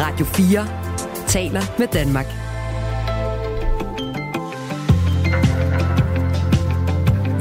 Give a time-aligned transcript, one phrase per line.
[0.00, 0.66] Radio 4
[1.26, 2.26] taler med Danmark.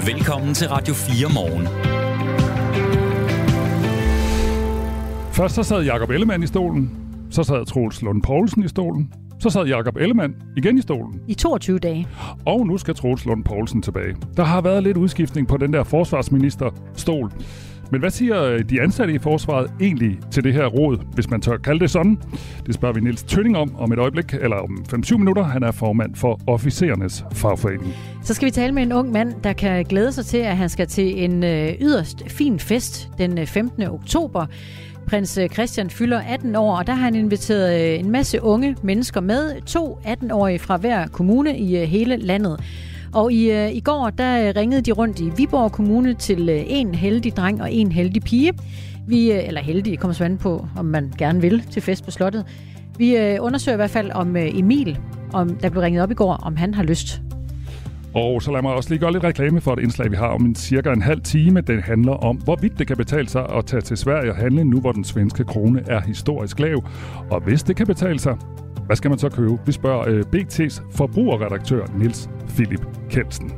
[0.06, 1.68] Velkommen til Radio 4 morgen.
[5.34, 6.92] Først så sad Jakob Ellemann i stolen,
[7.32, 11.22] så sad Troels Lund Poulsen i stolen, så sad Jakob Ellemann igen i stolen.
[11.28, 12.08] I 22 dage.
[12.46, 14.16] Og nu skal Troels Lund Poulsen tilbage.
[14.38, 17.32] Der har været lidt udskiftning på den der forsvarsminister-stol.
[17.92, 21.42] Men hvad siger øh, de ansatte i forsvaret egentlig til det her råd, hvis man
[21.42, 22.18] tør kalde det sådan?
[22.66, 25.44] Det spørger vi Niels Tønning om om et øjeblik, eller om 5-7 minutter.
[25.44, 27.94] Han er formand for officerernes fagforening.
[28.24, 30.70] Så skal vi tale med en ung mand, der kan glæde sig til, at han
[30.70, 33.84] skal til en øh, yderst fin fest den øh, 15.
[33.84, 34.46] Oktober.
[35.08, 39.62] Prins Christian fylder 18 år, og der har han inviteret en masse unge mennesker med.
[39.62, 42.60] To 18-årige fra hver kommune i hele landet.
[43.14, 46.64] Og i, øh, i går, der øh, ringede de rundt i Viborg Kommune til øh,
[46.68, 48.54] en heldig dreng og en heldig pige.
[49.08, 52.46] Vi, øh, eller heldige, kommer så på, om man gerne vil til fest på slottet.
[52.98, 55.00] Vi øh, undersøger i hvert fald om øh, Emil,
[55.34, 57.22] om der blev ringet op i går, om han har lyst.
[58.16, 60.46] Og så lad mig også lige gøre lidt reklame for et indslag, vi har om
[60.46, 61.62] en cirka en halv time.
[61.62, 64.80] Den handler om, hvorvidt det kan betale sig at tage til Sverige og handle, nu
[64.80, 66.84] hvor den svenske krone er historisk lav.
[67.30, 68.38] Og hvis det kan betale sig,
[68.86, 69.58] hvad skal man så købe?
[69.66, 73.52] Vi spørger øh, BT's forbrugerredaktør Nils Philip Kelsen.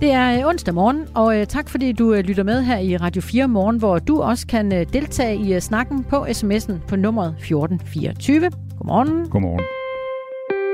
[0.00, 2.96] Det er øh, onsdag morgen, og øh, tak fordi du øh, lytter med her i
[2.96, 8.50] Radio 4 morgen, hvor du også kan deltage i snakken på sms'en på nummeret 1424.
[8.78, 9.30] Godmorgen.
[9.30, 9.64] Godmorgen.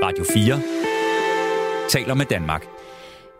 [0.04, 0.60] Radio 4
[1.88, 2.64] taler med Danmark.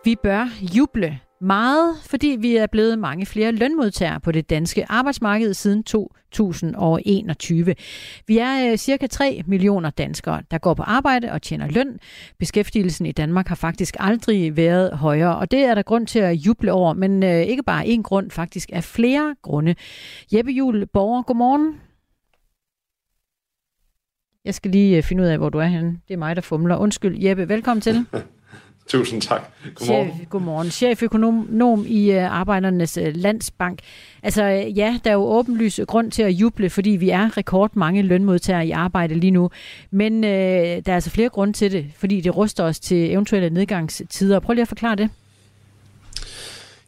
[0.04, 5.54] Vi bør juble meget, fordi vi er blevet mange flere lønmodtagere på det danske arbejdsmarked
[5.54, 7.74] siden 2021.
[8.26, 11.98] Vi er øh, cirka 3 millioner danskere, der går på arbejde og tjener løn.
[12.38, 16.34] Beskæftigelsen i Danmark har faktisk aldrig været højere, og det er der grund til at
[16.34, 19.74] juble over, men øh, ikke bare én grund, faktisk er flere grunde.
[20.34, 21.80] Jeppe Juhl Borger, godmorgen.
[24.44, 25.98] Jeg skal lige øh, finde ud af, hvor du er henne.
[26.08, 26.76] Det er mig, der fumler.
[26.76, 27.48] Undskyld, Jeppe.
[27.48, 28.06] Velkommen til.
[28.88, 29.42] Tusind tak.
[29.74, 30.10] Godmorgen.
[30.10, 30.70] Chef, godmorgen.
[30.70, 33.78] Cheføkonom i uh, Arbejdernes uh, Landsbank.
[34.22, 34.44] Altså
[34.76, 38.66] ja, der er jo åbenlyst grund til at juble, fordi vi er rekord mange lønmodtagere
[38.66, 39.50] i arbejde lige nu.
[39.90, 43.50] Men uh, der er altså flere grunde til det, fordi det ruster os til eventuelle
[43.50, 44.40] nedgangstider.
[44.40, 45.10] Prøv lige at forklare det.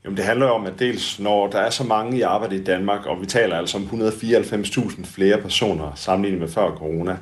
[0.04, 2.64] Jamen det handler jo om, at dels når der er så mange i arbejde i
[2.64, 7.16] Danmark, og vi taler altså om 194.000 flere personer sammenlignet med før corona,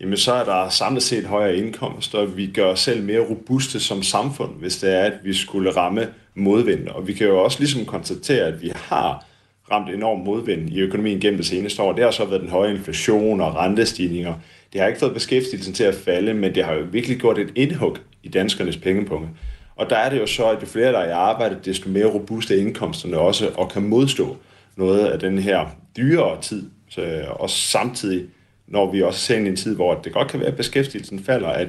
[0.00, 3.80] jamen så er der samlet set højere indkomst, og vi gør os selv mere robuste
[3.80, 6.88] som samfund, hvis det er, at vi skulle ramme modvind.
[6.88, 9.26] Og vi kan jo også ligesom konstatere, at vi har
[9.70, 11.92] ramt enorm modvind i økonomien gennem det seneste år.
[11.92, 14.34] Det har så været den høje inflation og rentestigninger.
[14.72, 17.52] Det har ikke fået beskæftigelsen til at falde, men det har jo virkelig gjort et
[17.56, 19.28] indhug i danskernes pengepunge.
[19.76, 22.06] Og der er det jo så, at jo flere der er i arbejde, desto mere
[22.06, 24.36] robuste indkomsterne også, og kan modstå
[24.76, 28.26] noget af den her dyrere tid, øh, og samtidig
[28.70, 31.24] når vi også ser ind i en tid, hvor det godt kan være, at beskæftigelsen
[31.24, 31.68] falder, at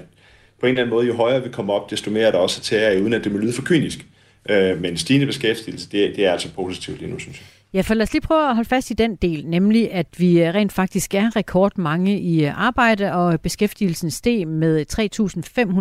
[0.60, 2.62] på en eller anden måde, jo højere vi kommer op, desto mere er der også
[2.62, 4.06] til at uden at det må lyde for kynisk.
[4.50, 7.48] Øh, men stigende beskæftigelse, det, det er altså positivt lige nu, synes jeg.
[7.74, 10.44] Ja, for lad os lige prøve at holde fast i den del, nemlig at vi
[10.44, 14.86] øh, rent faktisk er rekordmange i øh, arbejde, og øh, beskæftigelsen steg med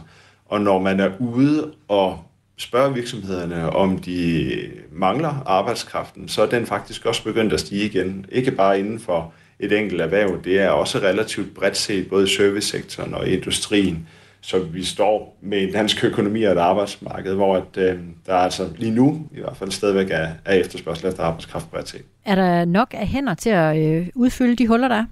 [0.46, 2.20] Og når man er ude og
[2.58, 4.52] spørger virksomhederne, om de
[4.92, 8.26] mangler arbejdskraften, så er den faktisk også begyndt at stige igen.
[8.32, 12.28] Ikke bare inden for et enkelt erhverv, det er også relativt bredt set, både i
[12.28, 14.08] servicesektoren og industrien.
[14.48, 18.70] Så vi står med en dansk økonomi og et arbejdsmarked, hvor at, øh, der altså
[18.78, 22.02] lige nu i hvert fald stadigvæk er, er efterspørgsel efter arbejdskraft bredt set.
[22.26, 25.06] Er der nok af hænder til at øh, udfylde de huller, der er?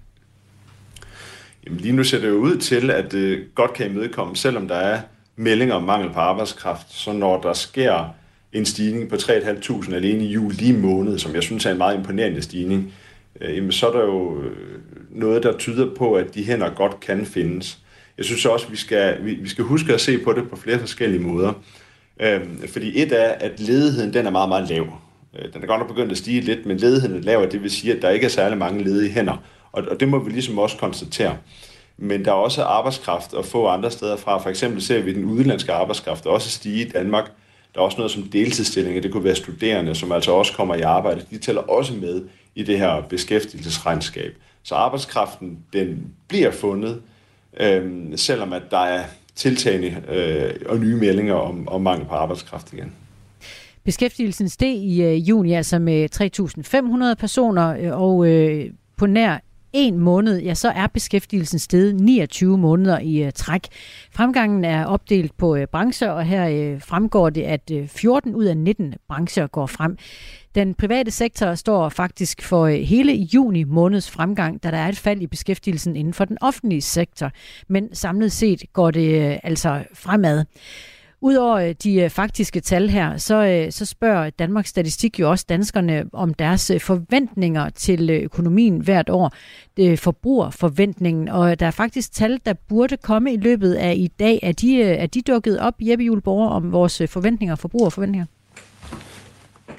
[1.66, 4.76] Jamen, lige nu ser det jo ud til, at det godt kan imødekomme, selvom der
[4.76, 5.00] er
[5.36, 6.94] meldinger om mangel på arbejdskraft.
[6.94, 8.16] Så når der sker
[8.54, 12.42] en stigning på 3.500 alene i juli måned, som jeg synes er en meget imponerende
[12.42, 12.94] stigning,
[13.42, 14.58] øh, jamen, så er der jo øh,
[15.10, 17.85] noget, der tyder på, at de hænder godt kan findes
[18.18, 20.80] jeg synes også, vi skal, vi, vi skal huske at se på det på flere
[20.80, 21.54] forskellige måder.
[22.20, 24.88] Øhm, fordi et er, at ledigheden den er meget, meget lav.
[25.40, 27.72] Øh, den er godt nok begyndt at stige lidt, men ledigheden er lav, det vil
[27.72, 29.44] sige, at der ikke er særlig mange ledige hænder.
[29.72, 31.38] Og, og det må vi ligesom også konstatere.
[31.98, 34.38] Men der er også arbejdskraft at få andre steder fra.
[34.38, 37.32] For eksempel ser vi den udenlandske arbejdskraft også stige i Danmark.
[37.74, 40.82] Der er også noget som deltidsstillinger, det kunne være studerende, som altså også kommer i
[40.82, 41.22] arbejde.
[41.32, 42.22] De tæller også med
[42.56, 44.36] i det her beskæftigelsesregnskab.
[44.64, 47.02] Så arbejdskraften, den bliver fundet,
[47.60, 49.04] øh, selvom at der er
[49.36, 52.94] tiltagende øh, og nye meldinger om, om mangel på arbejdskraft igen.
[53.84, 56.10] Beskæftigelsen steg i øh, juni altså med
[57.12, 59.38] 3.500 personer, øh, og øh, på nær
[59.76, 63.62] en måned, ja, så er beskæftigelsen steget 29 måneder i uh, træk.
[64.12, 68.46] Fremgangen er opdelt på uh, brancher, og her uh, fremgår det, at uh, 14 ud
[68.46, 69.98] af 19 brancher går frem.
[70.56, 74.98] Den private sektor står faktisk for uh, hele juni måneds fremgang, da der er et
[74.98, 77.32] fald i beskæftigelsen inden for den offentlige sektor.
[77.68, 80.46] Men samlet set går det uh, altså fremad.
[81.26, 85.46] Udover øh, de øh, faktiske tal her, så, øh, så spørger Danmarks Statistik jo også
[85.50, 89.34] danskerne om deres forventninger til økonomien hvert år.
[89.78, 94.40] Det forbrugerforventningen, og der er faktisk tal, der burde komme i løbet af i dag.
[94.44, 98.26] Er de, er de dukket op, Jeppe Julborger, om vores forventninger, forbrugerforventninger?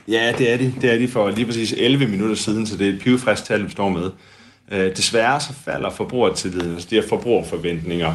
[0.08, 0.74] Ja, det er de.
[0.80, 3.64] Det er de for lige præcis 11 minutter siden, så det er et pivfrisk tal,
[3.64, 4.10] vi står med.
[4.90, 8.14] desværre så falder forbrugertilliden, altså de her forbrugerforventninger,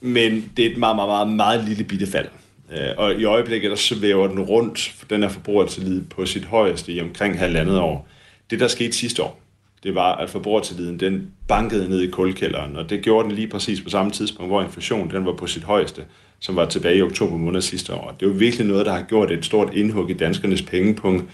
[0.00, 2.28] men det er et meget, meget, meget, meget lille bitte fald.
[2.72, 6.92] Øh, og i øjeblikket, der svæver den rundt, for den er forbrugertillid på sit højeste
[6.92, 8.08] i omkring halvandet år.
[8.50, 9.40] Det, der skete sidste år,
[9.82, 13.80] det var, at forbrugertilliden, den bankede ned i kulkælderen, og det gjorde den lige præcis
[13.80, 16.04] på samme tidspunkt, hvor inflationen den var på sit højeste,
[16.40, 18.16] som var tilbage i oktober måned sidste år.
[18.20, 21.24] Det er jo virkelig noget, der har gjort et stort indhug i danskernes pengepunkt.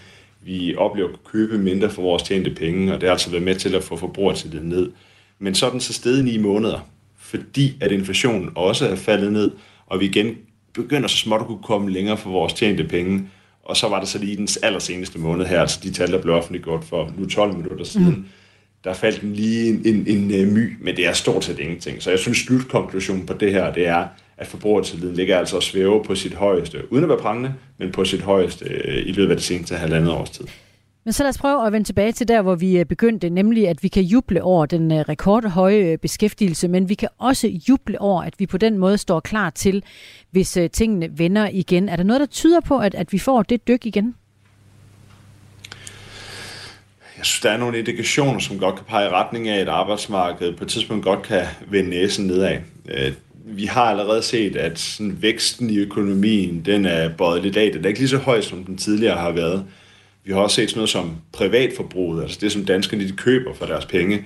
[0.41, 3.55] Vi oplever at købe mindre for vores tjente penge, og det har altså været med
[3.55, 4.91] til at få forbrugertilliden ned.
[5.39, 6.79] Men så er den så stedet i ni måneder,
[7.17, 9.51] fordi at inflationen også er faldet ned,
[9.87, 10.35] og vi igen
[10.75, 13.27] begynder så småt at kunne komme længere for vores tjente penge.
[13.63, 16.33] Og så var det så lige den allerseneste måned her, altså de tal, der blev
[16.33, 18.25] offentliggjort for nu 12 minutter siden, mm.
[18.83, 22.03] der faldt den lige en, en, en, en my, men det er stort set ingenting.
[22.03, 24.07] Så jeg synes, slutkonklusionen på det her, det er,
[24.37, 28.05] at forbrugertilliden ligger altså og svæver på sit højeste, uden at være prangende, men på
[28.05, 30.45] sit højeste øh, i løbet af det seneste halvandet års tid.
[31.05, 33.67] Men så lad os prøve at vende tilbage til der, hvor vi øh, begyndte, nemlig
[33.67, 38.01] at vi kan juble over den øh, rekordhøje øh, beskæftigelse, men vi kan også juble
[38.01, 39.83] over, at vi på den måde står klar til,
[40.31, 41.89] hvis tingene vender igen.
[41.89, 44.15] Er der noget, der tyder på, at, at vi får det dyk igen?
[47.17, 50.55] Jeg synes, der er nogle indikationer, som godt kan pege i retning af, at arbejdsmarkedet
[50.55, 52.57] på et tidspunkt godt kan vende næsen nedad.
[53.45, 57.71] Vi har allerede set, at sådan væksten i økonomien, den er bøjet lidt af.
[57.71, 59.65] Den er ikke lige så høj, som den tidligere har været.
[60.25, 63.65] Vi har også set sådan noget som privatforbruget, altså det, som danskerne de køber for
[63.65, 64.25] deres penge,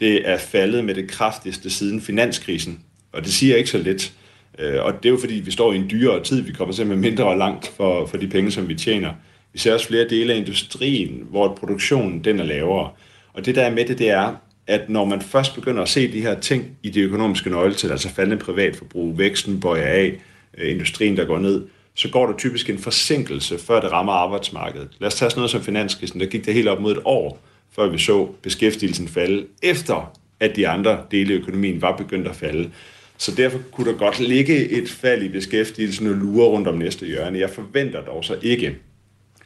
[0.00, 2.80] det er faldet med det kraftigste siden finanskrisen.
[3.12, 4.12] Og det siger ikke så lidt.
[4.58, 6.40] Øh, og det er jo fordi, vi står i en dyrere tid.
[6.42, 9.12] Vi kommer simpelthen mindre og langt for, for de penge, som vi tjener.
[9.52, 12.90] Vi ser også flere dele af industrien, hvor produktionen den er lavere.
[13.32, 14.36] Og det der er med det, det er,
[14.66, 18.08] at når man først begynder at se de her ting i de økonomiske nøgletal, altså
[18.08, 20.20] faldende privatforbrug, væksten bøjer af,
[20.58, 21.62] øh, industrien der går ned,
[21.98, 24.88] så går der typisk en forsinkelse, før det rammer arbejdsmarkedet.
[24.98, 26.20] Lad os tage sådan noget som finanskrisen.
[26.20, 27.40] Der gik det helt op mod et år,
[27.76, 32.36] før vi så beskæftigelsen falde, efter at de andre dele af økonomien var begyndt at
[32.36, 32.70] falde.
[33.16, 37.06] Så derfor kunne der godt ligge et fald i beskæftigelsen og lure rundt om næste
[37.06, 37.38] hjørne.
[37.38, 38.76] Jeg forventer dog så ikke,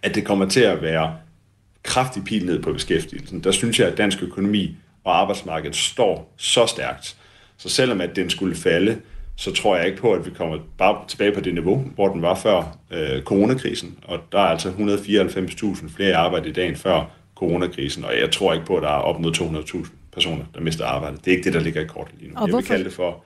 [0.03, 1.17] at det kommer til at være
[1.83, 3.41] kraftig pil ned på beskæftigelsen.
[3.41, 7.17] Der synes jeg, at dansk økonomi og arbejdsmarkedet står så stærkt.
[7.59, 9.01] Så selvom at den skulle falde,
[9.37, 12.23] så tror jeg ikke på, at vi kommer bare tilbage på det niveau, hvor den
[12.23, 13.99] var før øh, coronakrisen.
[14.05, 18.31] Og der er altså 194.000 flere i arbejde i dag end før coronakrisen, og jeg
[18.31, 21.17] tror ikke på, at der er op mod 200.000 personer, der mister arbejde.
[21.17, 22.37] Det er ikke det, der ligger i kortet lige nu.
[22.37, 22.61] Og jeg hvorfor?
[22.61, 23.25] vil kalde det for...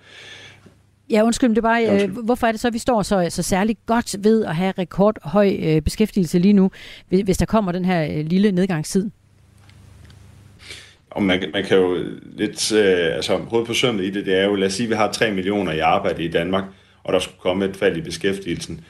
[1.11, 3.43] Ja, undskyld, det er bare, øh, hvorfor er det så, at vi står så, så
[3.43, 6.71] særligt godt ved at have rekordhøj øh, beskæftigelse lige nu,
[7.09, 9.11] hvis der kommer den her øh, lille nedgangstid?
[11.17, 11.99] Og man, man kan jo
[12.37, 14.91] lidt, øh, altså hovedet på sømmet i det, det er jo, lad os sige, at
[14.91, 16.65] vi har 3 millioner i arbejde i Danmark,
[17.05, 18.85] og der skulle komme et fald i beskæftigelsen.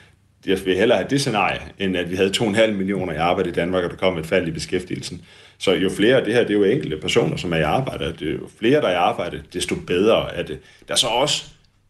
[0.46, 3.52] Jeg vil hellere have det scenarie, end at vi havde 2,5 millioner i arbejde i
[3.52, 5.22] Danmark, og der kom et fald i beskæftigelsen.
[5.58, 8.28] Så jo flere, det her det er jo enkelte personer, som er i arbejde, det
[8.28, 10.58] er jo flere, der er i arbejde, desto bedre er det.
[10.88, 11.44] Der er så også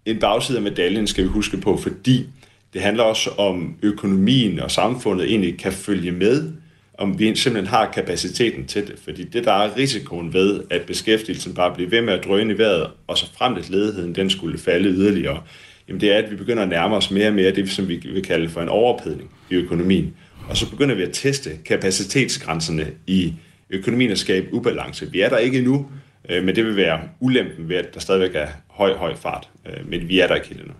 [0.06, 2.26] en bagside af medaljen, skal vi huske på, fordi
[2.72, 6.52] det handler også om økonomien og samfundet egentlig kan følge med
[6.98, 8.98] om vi simpelthen har kapaciteten til det.
[9.04, 12.58] Fordi det, der er risikoen ved, at beskæftigelsen bare bliver ved med at drøne i
[12.58, 15.42] vejret, og så frem til ledigheden den skulle falde yderligere,
[15.88, 17.96] jamen det er, at vi begynder at nærme os mere og mere det, som vi
[17.96, 20.14] vil kalde for en overophedning i økonomien.
[20.48, 23.34] Og så begynder vi at teste kapacitetsgrænserne i
[23.70, 25.12] økonomien og skabe ubalance.
[25.12, 25.86] Vi er der ikke endnu,
[26.28, 29.48] øh, men det vil være ulempen ved, at der stadigvæk er høj, høj fart.
[29.66, 30.74] Øh, men vi er der ikke helt endnu.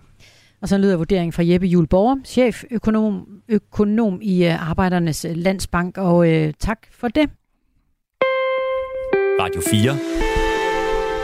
[0.61, 2.63] Og så lyder vurderingen fra Jeppe Julborger, chef
[3.49, 5.97] økonom, i uh, Arbejdernes Landsbank.
[5.97, 7.29] Og uh, tak for det.
[9.39, 10.17] Radio 4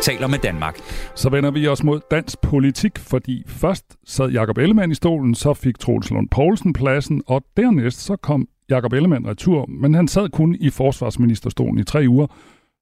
[0.03, 0.79] taler med Danmark.
[1.15, 5.53] Så vender vi os mod dansk politik, fordi først sad Jakob Ellemann i stolen, så
[5.53, 10.29] fik Troels Lund Poulsen pladsen, og dernæst så kom Jakob Ellemann retur, men han sad
[10.29, 12.27] kun i forsvarsministerstolen i tre uger.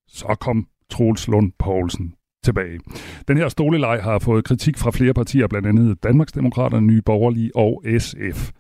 [0.08, 2.80] Så kom Troels Lund Poulsen tilbage.
[3.28, 7.84] Den her stoleleg har fået kritik fra flere partier, blandt andet Danmarksdemokraterne, Nye Borgerlige og
[8.00, 8.52] SF.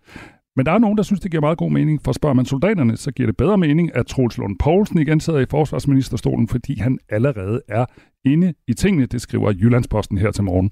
[0.55, 2.97] Men der er nogen, der synes, det giver meget god mening, for spørger man soldaterne,
[2.97, 6.99] så giver det bedre mening, at Troels Lund Poulsen igen sidder i forsvarsministerstolen, fordi han
[7.09, 7.85] allerede er
[8.25, 10.71] inde i tingene, det skriver Jyllandsposten her til morgen.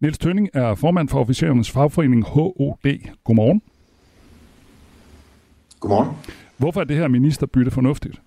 [0.00, 3.08] Niels Tønning er formand for officerernes fagforening HOD.
[3.24, 3.62] Godmorgen.
[5.80, 6.10] Godmorgen.
[6.56, 8.20] Hvorfor er det her ministerbytte fornuftigt?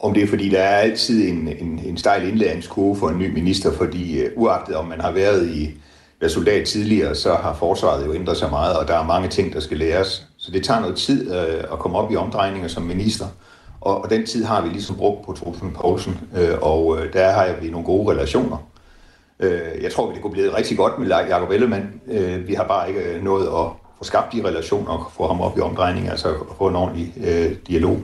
[0.00, 3.34] Om det er, fordi der er altid en, en, en stejl indlæringskurve for en ny
[3.34, 5.70] minister, fordi uh, uagtet om man har været i
[6.20, 9.52] været soldat tidligere, så har forsvaret jo ændret sig meget, og der er mange ting,
[9.52, 10.26] der skal læres.
[10.36, 13.26] Så det tager noget tid øh, at komme op i omdrejninger som minister,
[13.80, 17.30] og, og den tid har vi ligesom brugt på Trudsen Poulsen, øh, og øh, der
[17.30, 18.56] har vi nogle gode relationer.
[19.40, 22.00] Øh, jeg tror, det kunne blive rigtig godt med Jacob Ellemann.
[22.06, 23.66] Øh, vi har bare ikke øh, nået at
[23.98, 27.56] få skabt de relationer og få ham op i omdrejninger, altså få en ordentlig øh,
[27.68, 27.98] dialog.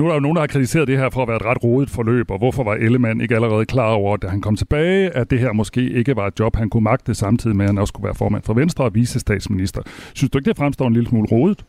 [0.00, 1.64] Nu er der jo nogen, der har kritiseret det her for at være et ret
[1.64, 5.30] rodet forløb, og hvorfor var Ellemann ikke allerede klar over, da han kom tilbage, at
[5.30, 7.92] det her måske ikke var et job, han kunne magte, samtidig med, at han også
[7.92, 9.82] kunne være formand for Venstre og vicestatsminister.
[10.14, 11.64] Synes du ikke, det fremstår en lille smule rodet?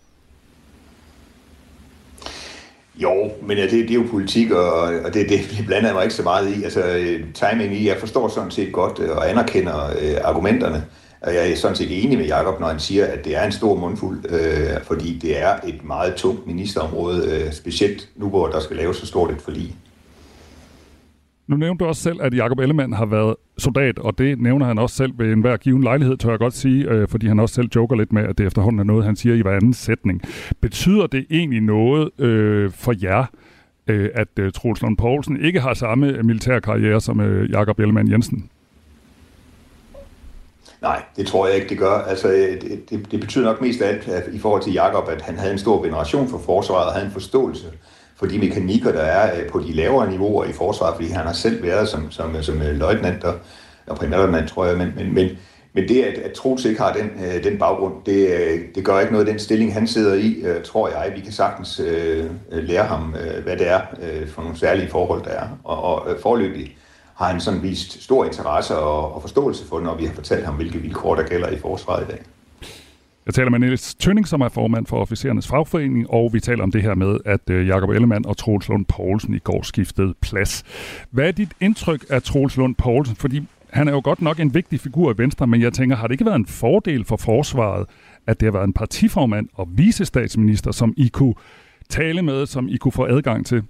[2.96, 6.16] Jo, men ja, det, det er jo politik, og, og det, det blander mig ikke
[6.16, 6.64] så meget i.
[6.64, 6.84] Altså,
[7.34, 10.84] timing i, jeg forstår sådan set godt øh, og anerkender øh, argumenterne.
[11.22, 13.52] Og jeg er sådan set enig med Jakob, når han siger, at det er en
[13.52, 18.60] stor mundfuld, øh, fordi det er et meget tungt ministerområde, øh, specielt nu, hvor der
[18.60, 19.76] skal laves så stort et forlig.
[21.48, 24.78] Nu nævnte du også selv, at Jakob Ellemann har været soldat, og det nævner han
[24.80, 27.70] også selv ved enhver given lejlighed, tør jeg godt sige, øh, fordi han også selv
[27.76, 30.22] joker lidt med, at det efterhånden er noget, han siger i hver anden sætning.
[30.62, 33.26] Betyder det egentlig noget øh, for jer,
[33.88, 38.50] øh, at øh, Troels Lund Poulsen ikke har samme militærkarriere som øh, Jakob Ellemann Jensen?
[40.82, 41.94] Nej, det tror jeg ikke, det gør.
[41.94, 45.10] Altså, øh, det, det, det betyder nok mest af alt at, i forhold til Jakob,
[45.10, 47.66] at han havde en stor veneration for forsvaret og havde en forståelse
[48.16, 51.34] for de mekanikker, der er øh, på de lavere niveauer i forsvaret, fordi han har
[51.34, 53.34] selv været som, som, øh, som løjtnant og,
[53.88, 54.78] og primærløjtnant, tror jeg.
[54.78, 55.30] Men, men, men,
[55.74, 58.30] men det, at, at Troels ikke har den, øh, den baggrund, det,
[58.76, 61.12] det gør ikke noget den stilling, han sidder i, tror jeg.
[61.16, 65.24] Vi kan sagtens øh, lære ham, øh, hvad det er øh, for nogle særlige forhold,
[65.24, 65.48] der er.
[65.64, 66.78] Og, og forløbig
[67.22, 70.56] har han sådan vist stor interesse og, og forståelse for, når vi har fortalt ham,
[70.56, 72.20] hvilke vilkår, der gælder i forsvaret i dag.
[73.26, 76.72] Jeg taler med Niels Tønning, som er formand for officerernes fagforening, og vi taler om
[76.72, 80.64] det her med, at øh, Jakob Ellemann og Troels Lund Poulsen i går skiftede plads.
[81.10, 83.16] Hvad er dit indtryk af Troels Lund Poulsen?
[83.16, 86.08] Fordi han er jo godt nok en vigtig figur i Venstre, men jeg tænker, har
[86.08, 87.86] det ikke været en fordel for forsvaret,
[88.28, 91.34] at det har været en partiformand og visestatsminister, som I kunne
[91.90, 93.64] tale med, som I kunne få adgang til?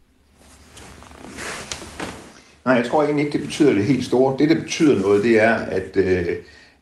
[2.66, 4.36] Nej, jeg tror egentlig ikke, det betyder det helt store.
[4.40, 6.26] Det, der betyder noget, det er, at, øh,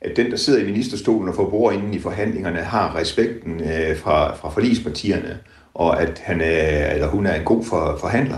[0.01, 3.97] at den, der sidder i ministerstolen og får bord inden i forhandlingerne, har respekten øh,
[3.97, 5.37] fra, fra forlispartierne,
[5.73, 8.37] og at han er, eller hun er en god for, forhandler.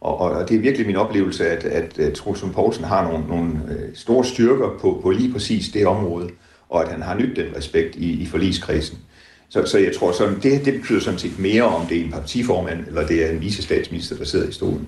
[0.00, 3.52] Og, og det er virkelig min oplevelse, at, at, at Trulsund Poulsen har nogle, nogle
[3.70, 6.28] øh, store styrker på, på lige præcis det område,
[6.68, 8.98] og at han har nyt den respekt i, i forligskredsen.
[9.48, 12.10] Så, så jeg tror, sådan, det, det betyder sådan set mere, om det er en
[12.10, 14.86] partiformand, eller det er en visestatsminister, der sidder i stolen.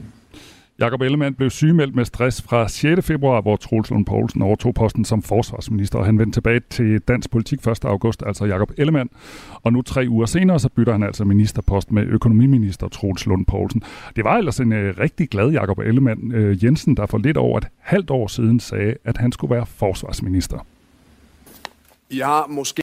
[0.81, 3.07] Jakob Ellemann blev sygemeldt med stress fra 6.
[3.07, 7.31] februar, hvor Troels Lund Poulsen overtog posten som forsvarsminister, og han vendte tilbage til dansk
[7.31, 7.85] politik 1.
[7.85, 9.11] august, altså Jakob Ellemann.
[9.63, 13.83] Og nu tre uger senere, så bytter han altså ministerpost med økonomiminister Troels Lund Poulsen.
[14.17, 17.59] Det var ellers en øh, rigtig glad Jakob Ellemann øh, Jensen, der for lidt over
[17.59, 20.67] et halvt år siden sagde, at han skulle være forsvarsminister.
[22.11, 22.83] Jeg har måske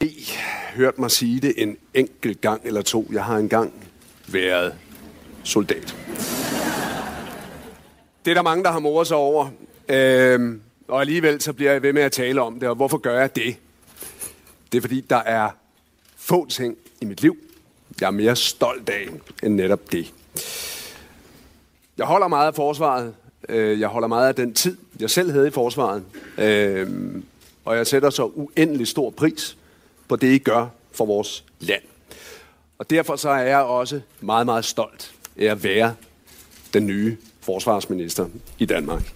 [0.76, 3.10] hørt mig sige det en enkelt gang eller to.
[3.12, 3.74] Jeg har engang
[4.32, 4.74] været
[5.44, 5.96] soldat.
[8.26, 9.50] Det er der mange, der har moret sig over.
[9.90, 12.70] Øhm, og alligevel så bliver jeg ved med at tale om det.
[12.70, 13.56] Og hvorfor gør jeg det?
[14.72, 15.50] Det er fordi, der er
[16.18, 17.38] få ting i mit liv,
[18.02, 19.10] jeg er mere stolt af
[19.44, 20.14] end netop det.
[21.98, 23.14] Jeg holder meget af forsvaret.
[23.50, 26.04] Øh, jeg holder meget af den tid, jeg selv havde i forsvaret.
[26.38, 27.26] Øhm,
[27.66, 29.58] og jeg sætter så uendelig stor pris
[30.08, 31.84] på det, I gør for vores land.
[32.78, 35.96] Og derfor så er jeg også meget, meget stolt af at være
[36.74, 38.26] den nye forsvarsminister
[38.60, 39.14] i Danmark.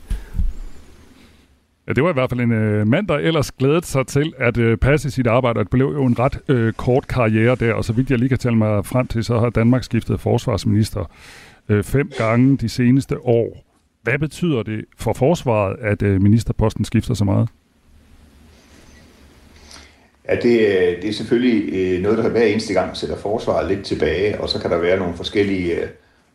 [1.87, 4.57] Ja, det var i hvert fald en øh, mand, der ellers glædede sig til at
[4.57, 5.59] øh, passe sit arbejde.
[5.59, 8.37] Det blev jo en ret øh, kort karriere der, og så vidt jeg lige kan
[8.37, 11.11] tælle mig frem til, så har Danmark skiftet forsvarsminister
[11.69, 13.65] øh, fem gange de seneste år.
[14.03, 17.49] Hvad betyder det for forsvaret, at øh, ministerposten skifter så meget?
[20.29, 20.59] at det,
[21.01, 24.71] det er selvfølgelig noget, der hver eneste gang sætter forsvaret lidt tilbage, og så kan
[24.71, 25.75] der være nogle forskellige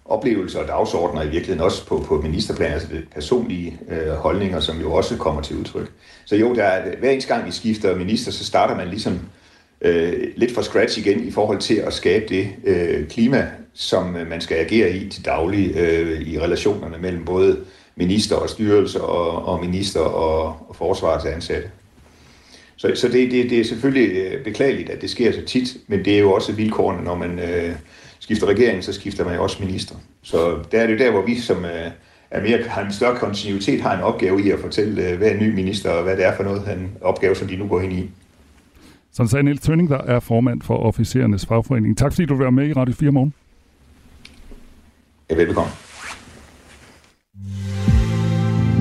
[0.05, 4.81] oplevelser og dagsordner i virkeligheden også på, på ministerplan, altså det personlige øh, holdninger, som
[4.81, 5.91] jo også kommer til udtryk.
[6.25, 9.21] Så jo, der er, hver eneste gang vi skifter minister, så starter man ligesom
[9.81, 14.29] øh, lidt fra scratch igen i forhold til at skabe det øh, klima, som øh,
[14.29, 17.59] man skal agere i til daglig øh, i relationerne mellem både
[17.97, 21.71] minister og styrelse og, og minister og, og forsvarets ansatte.
[22.77, 26.05] Så, så det, det, det er selvfølgelig øh, beklageligt, at det sker så tit, men
[26.05, 27.75] det er jo også vilkårene, når man øh,
[28.25, 29.95] skifter regering, så skifter man jo også minister.
[30.23, 31.91] Så der er det der, hvor vi som øh,
[32.31, 35.55] er mere, har en større kontinuitet, har en opgave i at fortælle øh, hver ny
[35.55, 38.11] minister, og hvad det er for noget, en opgave, som de nu går ind i.
[39.13, 41.99] Sådan sagde Niels Tønning, der er formand for officerernes fagforening.
[41.99, 43.35] Tak fordi du var med i Radio 4 morgen.
[45.31, 45.73] Ja, velbekomme.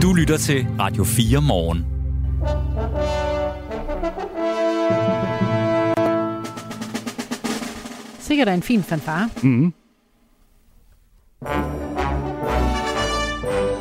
[0.02, 2.03] Du lytter til Radio 4 morgen.
[8.24, 9.30] Sikkert er en fin fanfare.
[9.44, 9.74] Mm-hmm.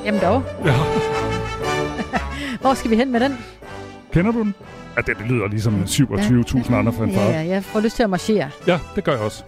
[0.05, 0.43] Jamen dog.
[0.65, 0.75] Ja.
[2.61, 3.33] Hvor skal vi hen med den?
[4.13, 4.55] Kender du den?
[4.97, 7.31] Ja, det, det lyder ligesom 27.000 andre fanfarer.
[7.31, 8.51] Ja, ja, jeg får lyst til at marchere.
[8.67, 9.45] Ja, det gør jeg også.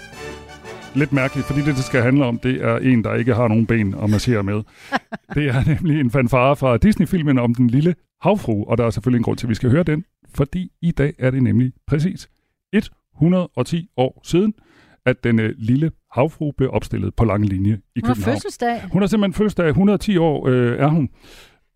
[0.94, 3.66] Lidt mærkeligt, fordi det, det skal handle om, det er en, der ikke har nogen
[3.66, 4.62] ben at marchere med.
[5.34, 9.18] det er nemlig en fanfare fra Disney-filmen om den lille havfru, og der er selvfølgelig
[9.18, 12.28] en grund til, at vi skal høre den, fordi i dag er det nemlig præcis
[12.72, 14.54] 110 år siden,
[15.06, 18.34] at den øh, lille havfru blev opstillet på lange linje i Hun har København.
[18.36, 18.82] fødselsdag.
[18.92, 19.68] Hun har simpelthen fødselsdag.
[19.68, 21.08] 110 år øh, er hun.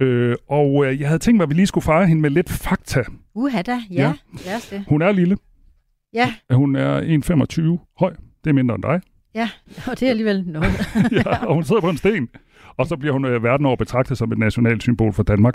[0.02, 2.50] Øh, og øh, jeg havde tænkt mig, at vi lige skulle fejre hende med lidt
[2.50, 3.02] fakta.
[3.34, 4.02] Uha da, ja.
[4.02, 4.12] Ja.
[4.46, 4.84] Lad os det.
[4.88, 5.36] Hun er lille.
[6.14, 7.00] Ja, Hun er
[7.80, 8.14] 1,25 høj.
[8.44, 9.00] Det er mindre end dig.
[9.34, 9.48] ja.
[9.86, 10.70] Og det er alligevel noget.
[11.26, 12.28] ja, og hun sidder på en sten.
[12.78, 15.54] Og så bliver hun øh, verden over betragtet som et nationalt symbol for Danmark.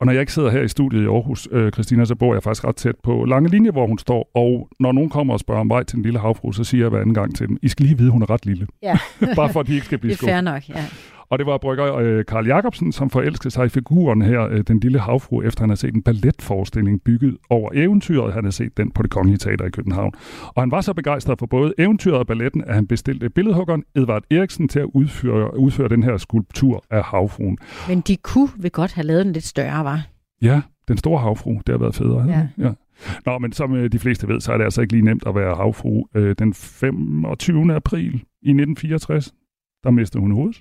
[0.00, 2.42] Og når jeg ikke sidder her i studiet i Aarhus, øh, Christina, så bor jeg
[2.42, 4.30] faktisk ret tæt på lange linje, hvor hun står.
[4.34, 6.88] Og når nogen kommer og spørger om vej til den lille havfru, så siger jeg
[6.90, 8.66] hver anden gang til dem, I skal lige vide, hun er ret lille.
[8.82, 8.98] Ja,
[9.36, 10.34] Bare for, at de ikke skal blive det er skuffet.
[10.34, 10.84] fair nok, ja.
[11.30, 14.80] Og det var brygger øh, Karl Jacobsen, som forelskede sig i figuren her, øh, den
[14.80, 18.32] lille havfru, efter han havde set en balletforestilling bygget over eventyret.
[18.32, 20.12] Han havde set den på det kongelige teater i København.
[20.46, 24.22] Og han var så begejstret for både eventyret og balletten, at han bestilte billedhuggeren Edvard
[24.30, 27.58] Eriksen til at udføre, udføre den her skulptur af havfruen.
[27.88, 30.06] Men de kunne vil godt have lavet den lidt større, var.
[30.42, 32.28] Ja, den store havfru, det har været federe.
[32.28, 32.48] Ja.
[32.58, 32.72] ja.
[33.26, 35.34] Nå, men som øh, de fleste ved, så er det altså ikke lige nemt at
[35.34, 36.04] være havfru.
[36.14, 37.74] Øh, den 25.
[37.74, 39.32] april i 1964,
[39.84, 40.60] der mistede hun hovedet.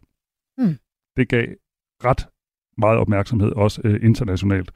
[0.59, 0.75] Mm.
[1.17, 1.47] Det gav
[2.03, 2.27] ret
[2.77, 4.71] meget opmærksomhed, også øh, internationalt.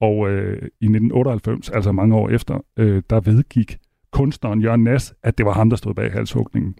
[0.00, 3.78] Og øh, i 1998, altså mange år efter, øh, der vedgik
[4.12, 6.74] kunstneren Jørgen Nas, at det var ham, der stod bag halshugningen.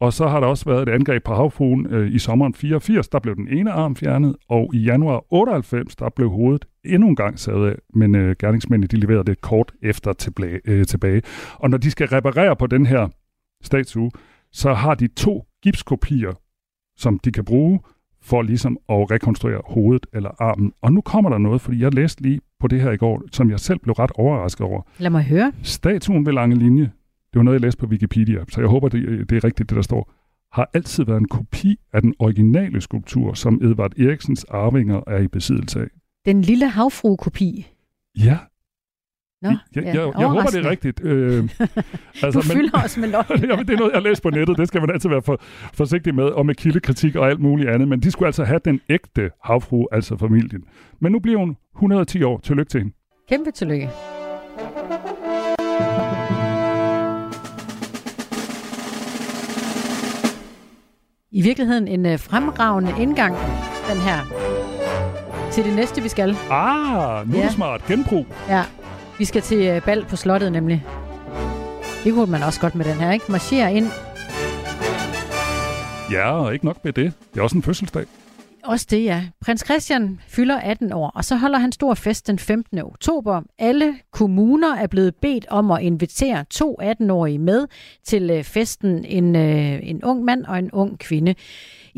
[0.00, 3.08] Og så har der også været et angreb på havfruen øh, i sommeren 84.
[3.08, 7.16] Der blev den ene arm fjernet, og i januar 98, der blev hovedet endnu en
[7.16, 11.22] gang savet af, men øh, gerningsmændene de leverede det kort efter tilbage, øh, tilbage.
[11.54, 13.08] Og når de skal reparere på den her
[13.62, 14.10] statue,
[14.52, 16.32] så har de to gipskopier,
[16.96, 17.80] som de kan bruge
[18.22, 20.72] for ligesom at rekonstruere hovedet eller armen.
[20.82, 23.50] Og nu kommer der noget, fordi jeg læste lige på det her i går, som
[23.50, 24.82] jeg selv blev ret overrasket over.
[24.98, 25.52] Lad mig høre.
[25.62, 29.30] Statuen ved lange linje, det var noget, jeg læste på Wikipedia, så jeg håber, det,
[29.30, 30.12] det er rigtigt, det der står,
[30.52, 35.28] har altid været en kopi af den originale skulptur, som Edvard Eriksens arvinger er i
[35.28, 35.86] besiddelse af.
[36.26, 37.66] Den lille havfru-kopi.
[38.18, 38.38] Ja,
[39.42, 41.00] Nå, jeg, jeg, jeg, jeg håber, det er rigtigt.
[41.04, 41.48] Øh,
[42.34, 43.44] Du fylder os med løgn.
[43.50, 44.58] Jamen, det er noget, jeg læst på nettet.
[44.58, 45.40] Det skal man altid være for,
[45.74, 47.88] forsigtig med, og med kildekritik og alt muligt andet.
[47.88, 50.62] Men de skulle altså have den ægte havfru, altså familien.
[51.00, 52.40] Men nu bliver hun 110 år.
[52.44, 52.94] Tillykke til hende.
[53.28, 53.90] Kæmpe tillykke.
[61.30, 63.34] I virkeligheden en øh, fremragende indgang,
[63.92, 64.18] den her,
[65.52, 66.36] til det næste, vi skal.
[66.50, 67.50] Ah, nu er Ja.
[67.50, 67.86] smart.
[67.88, 68.26] Genbrug.
[68.48, 68.62] Ja,
[69.18, 70.84] vi skal til øh, bal på slottet nemlig.
[72.04, 73.24] Det kunne man også godt med den her, ikke?
[73.28, 73.86] Marchere ind.
[76.12, 77.12] Ja, og ikke nok med det.
[77.34, 78.04] Det er også en fødselsdag.
[78.64, 79.24] Også det, ja.
[79.40, 82.78] Prins Christian fylder 18 år, og så holder han stor fest den 15.
[82.78, 83.42] oktober.
[83.58, 87.66] Alle kommuner er blevet bedt om at invitere to 18-årige med
[88.04, 89.04] til øh, festen.
[89.04, 91.34] En, øh, en ung mand og en ung kvinde.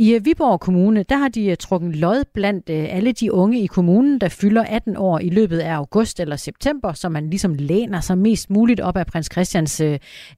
[0.00, 3.60] I øh, Viborg Kommune, der har de øh, trukket lod blandt øh, alle de unge
[3.60, 7.54] i kommunen, der fylder 18 år i løbet af august eller september, så man ligesom
[7.54, 9.82] læner sig mest muligt op af prins Christians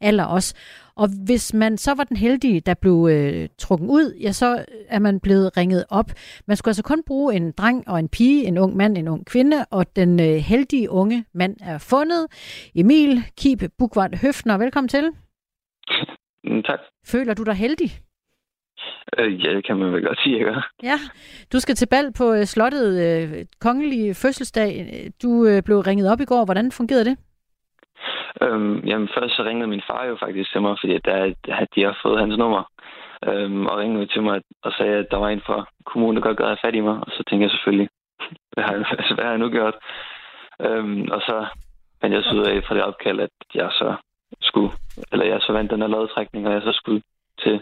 [0.01, 0.55] alder også.
[0.95, 4.99] Og hvis man så var den heldige, der blev øh, trukket ud, ja, så er
[4.99, 6.11] man blevet ringet op.
[6.47, 9.27] Man skulle altså kun bruge en dreng og en pige, en ung mand, en ung
[9.27, 12.27] kvinde, og den øh, heldige unge mand er fundet.
[12.75, 15.11] Emil Kib Bukvart Høfner, velkommen til.
[16.45, 16.79] Mm, Tak.
[17.07, 17.91] Føler du dig heldig?
[19.19, 20.71] Øh, ja, det kan man vel godt sige, jeg gør.
[20.83, 20.99] Ja,
[21.53, 24.71] du skal til bal på øh, slottet øh, kongelige fødselsdag.
[25.23, 26.45] Du øh, blev ringet op i går.
[26.45, 27.17] Hvordan fungerede det?
[28.43, 31.83] Øhm, jamen, først så ringede min far jo faktisk til mig, fordi der, at de
[31.83, 32.63] har fået hans nummer.
[33.29, 36.39] Øhm, og ringede til mig og sagde, at der var en fra kommunen, der godt
[36.39, 36.97] gad have fat i mig.
[37.05, 37.89] Og så tænkte jeg selvfølgelig,
[38.53, 39.77] hvad har, altså, hvad har jeg nu gjort?
[40.61, 41.47] Øhm, og så
[42.01, 43.95] fandt jeg så ud af fra det opkald, at jeg så
[44.41, 44.73] skulle,
[45.13, 47.03] eller jeg så vandt den her lodtrækning, og jeg så skulle
[47.43, 47.61] til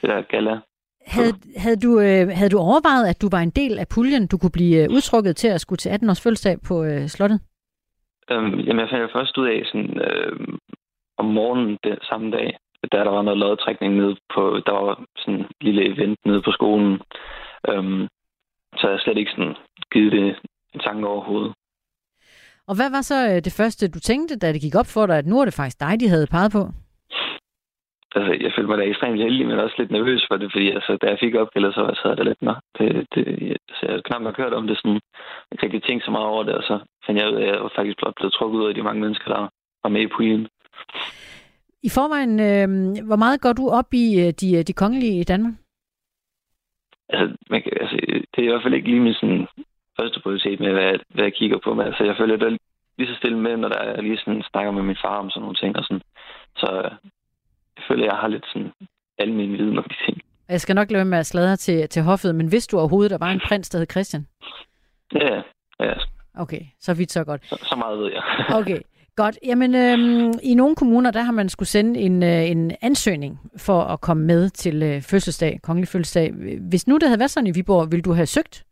[0.00, 0.60] det der gala.
[1.06, 4.38] Havde, havde, du, øh, havde du overvejet, at du var en del af puljen, du
[4.38, 7.40] kunne blive øh, udtrukket til at skulle til 18 års fødselsdag på øh, slottet?
[8.30, 10.32] Øhm, jamen, jeg fandt jo først ud af sådan, øh,
[11.18, 12.58] om morgenen den samme dag,
[12.92, 16.50] da der var noget lodtrækning nede på, der var sådan en lille event nede på
[16.50, 17.00] skolen.
[17.68, 18.08] Øhm,
[18.76, 19.54] så jeg slet ikke sådan
[19.92, 20.36] givet det
[20.74, 21.52] en tanke overhovedet.
[22.68, 25.18] Og hvad var så øh, det første, du tænkte, da det gik op for dig,
[25.18, 26.62] at nu er det faktisk dig, de havde peget på?
[28.18, 30.92] Altså, jeg følte mig da ekstremt heldig, men også lidt nervøs for det, fordi altså,
[31.02, 33.24] da jeg fik opkaldet, så sad det lidt, nå, det, det,
[33.76, 35.00] så jeg knap nok hørt om det sådan.
[35.50, 36.76] Jeg ikke rigtig tænkt så meget over det, og så
[37.06, 39.28] fandt jeg ud af, at jeg var faktisk blevet trukket ud af de mange mennesker,
[39.34, 39.48] der
[39.82, 40.48] var med i puljen.
[41.82, 42.68] I forvejen, øh,
[43.06, 45.54] hvor meget går du op i øh, de, de kongelige i Danmark?
[47.08, 47.96] Altså, man kan, altså,
[48.32, 49.46] det er i hvert fald ikke lige min sådan,
[50.00, 51.74] første prioritet med, hvad, hvad jeg kigger på.
[51.74, 52.58] Men altså, jeg føler det
[52.98, 55.42] lige så stille med, når der er lige sådan, snakker med min far om sådan
[55.42, 55.76] nogle ting.
[55.76, 56.02] Og sådan.
[56.56, 56.92] Så jeg
[57.88, 60.22] føler, jeg har lidt sådan mine viden om de ting.
[60.48, 63.18] Jeg skal nok lade med at sladre til, til hoffet, men vidste du overhovedet, der
[63.18, 64.26] var en prins, der hed Christian?
[65.14, 65.42] Ja,
[65.80, 65.94] ja.
[66.38, 67.46] Okay, så vidt så godt.
[67.46, 68.22] Så, så meget ved jeg.
[68.60, 68.80] okay,
[69.16, 69.38] godt.
[69.44, 73.32] Jamen, øhm, i nogle kommuner, der har man skulle sende en, øh, en ansøgning
[73.66, 76.32] for at komme med til øh, fødselsdag, kongelig fødselsdag.
[76.70, 78.64] Hvis nu det havde været sådan i Viborg, ville du have søgt?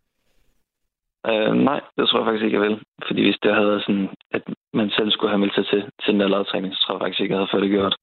[1.31, 2.77] Øh, nej, det tror jeg faktisk ikke, jeg vil.
[3.07, 4.43] Fordi hvis det havde været sådan, at
[4.75, 7.21] man selv skulle have meldt sig til, til den der lavtræning, så tror jeg faktisk
[7.21, 7.97] ikke, jeg havde fået det gjort.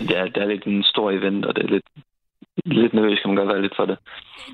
[0.00, 1.84] Er, det er lidt en stor event, og det er lidt,
[2.64, 3.98] lidt nervøs, kan man godt være lidt for det.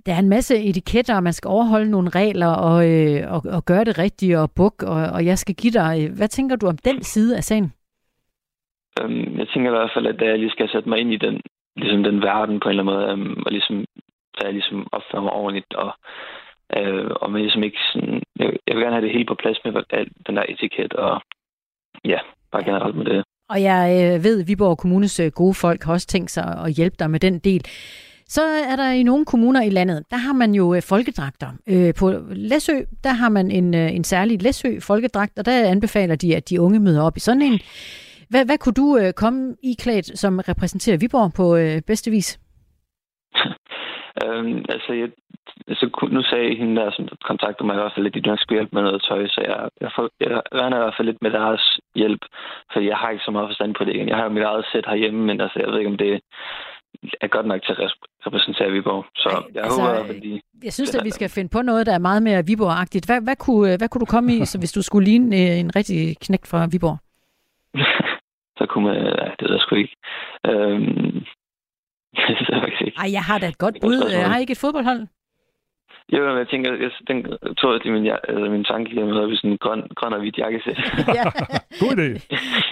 [0.06, 3.64] Der er en masse etiketter, og man skal overholde nogle regler og, øh, og, og
[3.64, 6.10] gøre det rigtigt og buk, og, og jeg skal give dig.
[6.16, 7.72] Hvad tænker du om den side af sagen?
[9.00, 11.40] Øhm, jeg tænker i hvert fald, at jeg lige skal sætte mig ind i den,
[11.76, 13.84] ligesom den verden på en eller anden måde, øhm, og ligesom,
[14.38, 15.92] at jeg ligesom opfører mig ordentligt, og
[16.76, 19.58] Øh, og man ligesom ikke sådan, jeg, jeg vil gerne have det hele på plads
[19.64, 21.20] med alt den der etiket, og
[22.04, 22.18] ja,
[22.52, 23.24] bare generelt med det.
[23.48, 26.72] Og jeg øh, ved, at Viborg Kommunes øh, gode folk har også tænkt sig at
[26.72, 27.64] hjælpe dig med den del.
[28.28, 31.48] Så er der i nogle kommuner i landet, der har man jo øh, folkedragter.
[31.68, 36.16] Øh, på Læsø, der har man en, øh, en særlig Læsø folkedragt, og der anbefaler
[36.16, 37.60] de, at de unge møder op i sådan en.
[38.30, 42.40] Hvad, hvad kunne du øh, komme i klædt, som repræsenterer Viborg på øh, bedste vis?
[44.24, 45.08] øhm, altså, jeg,
[45.68, 48.74] altså, nu sagde hende der, som kontakter mig i hvert fald at de skulle hjælpe
[48.74, 51.80] med noget tøj, så jeg, jeg, får, jeg regner i hvert fald lidt med deres
[51.94, 52.22] hjælp,
[52.72, 54.08] for jeg har ikke så meget forstand på det.
[54.08, 56.20] Jeg har jo mit eget sæt herhjemme, men altså, jeg ved ikke, om det
[57.20, 57.92] er godt nok til at
[58.26, 59.04] repræsentere Viborg.
[59.16, 60.40] Så jeg altså, håber, at de...
[60.64, 63.06] Jeg synes, at vi skal finde på noget, der er meget mere Viborg-agtigt.
[63.06, 65.76] Hvad, hvad, kunne, hvad kunne du komme i, så hvis du skulle ligne øh, en
[65.76, 66.98] rigtig knægt fra Viborg?
[68.58, 68.96] så kunne man...
[68.96, 69.96] Ja, det ved jeg sgu ikke.
[70.46, 71.24] Øhm,
[73.02, 74.10] Ej, jeg har da et godt bud.
[74.10, 75.06] Jeg har ikke et fodboldhold.
[76.12, 77.16] Jo, men jeg tænker, jeg, den
[77.58, 80.78] tog jeg til min, altså, min tanke med sådan en grøn, grøn og hvidt jakkesæt.
[81.18, 81.24] ja.
[81.82, 82.08] God idé.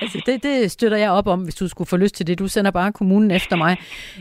[0.03, 2.38] altså, det, det støtter jeg op om, hvis du skulle få lyst til det.
[2.38, 3.77] Du sender bare kommunen efter mig.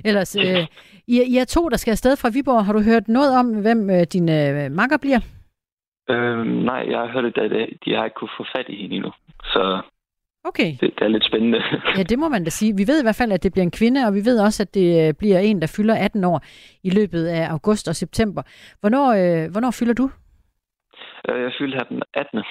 [0.05, 0.61] Ellers, øh,
[1.07, 2.65] I, I er to, der skal afsted fra Viborg.
[2.65, 5.19] Har du hørt noget om, hvem øh, din øh, makker bliver?
[6.09, 9.11] Øhm, nej, jeg har hørt, at de har ikke kunne få fat i hende endnu.
[9.43, 9.81] Så
[10.49, 10.71] Okay.
[10.81, 11.59] Det, det er lidt spændende.
[11.97, 12.73] ja, det må man da sige.
[12.77, 14.73] Vi ved i hvert fald, at det bliver en kvinde, og vi ved også, at
[14.73, 16.39] det øh, bliver en, der fylder 18 år
[16.83, 18.41] i løbet af august og september.
[18.79, 20.09] Hvornår, øh, hvornår fylder du?
[21.29, 22.43] Øh, jeg fylder her den 18.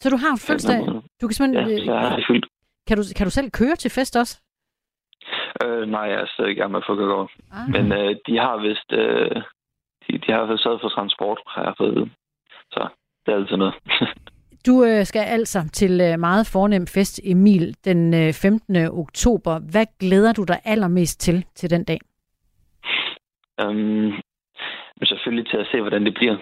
[0.00, 0.80] Så du har fødselsdag?
[1.20, 2.46] Du kan simpelthen, ja, jeg har fyldt.
[2.88, 4.34] Kan du, kan du selv køre til fest også?
[5.64, 7.28] Øh, nej, jeg er stadig i gang med at få gå.
[7.52, 7.68] Ah.
[7.74, 8.92] Men øh, de har vist...
[8.92, 9.42] Øh,
[10.04, 12.10] de, de har fået for transport, har jeg fået
[12.72, 12.88] Så
[13.26, 13.74] det er altid noget.
[14.66, 18.76] Du øh, skal altså til øh, meget fornem fest, Emil, den øh, 15.
[18.76, 19.58] oktober.
[19.72, 22.00] Hvad glæder du dig allermest til til den dag?
[23.64, 24.12] Um,
[25.04, 26.36] selvfølgelig til at se, hvordan det bliver.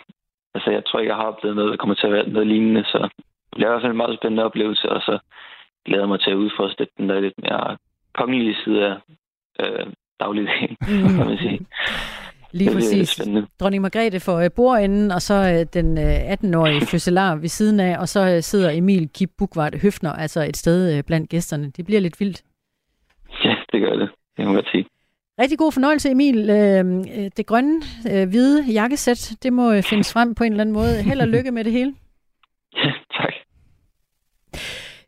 [0.54, 2.84] Altså, jeg tror ikke, jeg har oplevet noget, der kommer til at være noget lignende,
[2.84, 2.98] så
[3.48, 5.18] det bliver i hvert fald en meget spændende oplevelse, og så
[5.84, 7.76] glæder jeg mig til at udforske den der lidt mere
[8.14, 8.96] kongelige side af
[9.60, 9.86] øh,
[10.20, 11.08] dagligdagen, mm.
[11.16, 11.60] kan man sige.
[12.52, 13.20] Lige præcis.
[13.60, 15.98] Dronning Margrethe for øh, bordenden, og så øh, den
[16.32, 20.56] 18-årige fødselar ved siden af, og så øh, sidder Emil Kip Bukvart Høfner, altså et
[20.56, 21.72] sted blandt gæsterne.
[21.76, 22.42] Det bliver lidt vildt.
[23.44, 24.10] Ja, det gør det.
[24.36, 24.86] Det må jeg sige.
[25.40, 26.48] Rigtig god fornøjelse, Emil.
[27.36, 27.82] Det grønne,
[28.26, 31.02] hvide jakkesæt, det må findes frem på en eller anden måde.
[31.02, 31.94] Held og lykke med det hele.
[32.84, 33.32] Ja, tak.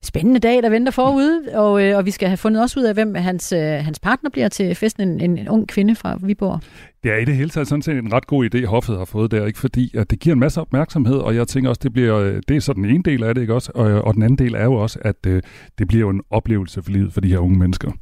[0.04, 2.94] Spændende dag, der venter forude, og, øh, og vi skal have fundet også ud af,
[2.94, 6.60] hvem hans, øh, hans partner bliver til festen, en, en, en ung kvinde fra Viborg.
[7.02, 9.30] Det er i det hele taget sådan set en ret god idé, Hoffet har fået
[9.30, 9.58] der, ikke?
[9.58, 12.56] fordi at det giver en masse opmærksomhed, og jeg tænker også, det bliver øh, det
[12.56, 13.72] er så den ene del af det, ikke også?
[13.74, 15.42] Og, og den anden del er jo også, at øh,
[15.78, 17.92] det bliver jo en oplevelse for livet for de her unge mennesker.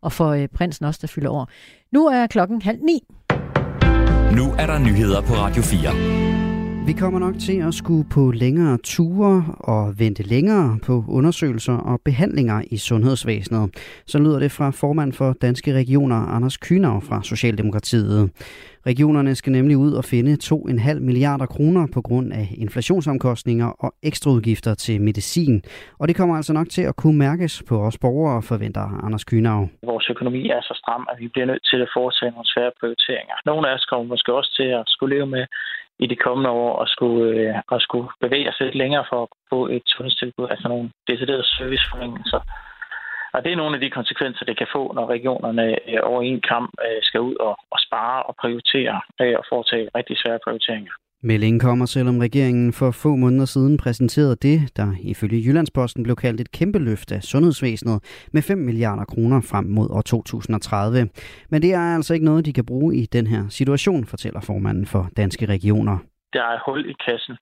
[0.00, 1.50] Og for øh, prinsen også, der fylder år.
[1.92, 3.00] Nu er klokken halv ni.
[4.36, 6.41] Nu er der nyheder på Radio 4.
[6.86, 12.00] Vi kommer nok til at skulle på længere ture og vente længere på undersøgelser og
[12.04, 13.64] behandlinger i sundhedsvæsenet.
[14.06, 18.30] Så lyder det fra formand for Danske Regioner, Anders Kynav fra Socialdemokratiet.
[18.86, 24.74] Regionerne skal nemlig ud og finde 2,5 milliarder kroner på grund af inflationsomkostninger og ekstraudgifter
[24.74, 25.62] til medicin.
[26.00, 29.68] Og det kommer altså nok til at kunne mærkes på os borgere, forventer Anders Kynav.
[29.82, 33.36] Vores økonomi er så stram, at vi bliver nødt til at foretage nogle svære prioriteringer.
[33.50, 35.44] Nogle af os kommer måske også til at skulle leve med
[36.04, 39.28] i de kommende år at skulle, øh, at skulle bevæge os lidt længere for at
[39.50, 42.40] få et sundhedstilbud, altså nogle deciderede serviceforringelser.
[43.34, 46.40] Og det er nogle af de konsekvenser, det kan få, når regionerne øh, over en
[46.40, 50.92] kamp øh, skal ud og, og spare og prioritere øh, og foretage rigtig svære prioriteringer.
[51.24, 56.40] Meldingen kommer, selvom regeringen for få måneder siden præsenterede det, der ifølge Jyllandsposten blev kaldt
[56.40, 61.08] et kæmpe løft af sundhedsvæsenet med 5 milliarder kroner frem mod år 2030.
[61.50, 64.86] Men det er altså ikke noget, de kan bruge i den her situation, fortæller formanden
[64.86, 65.98] for Danske Regioner.
[66.32, 67.36] Der er hul i kassen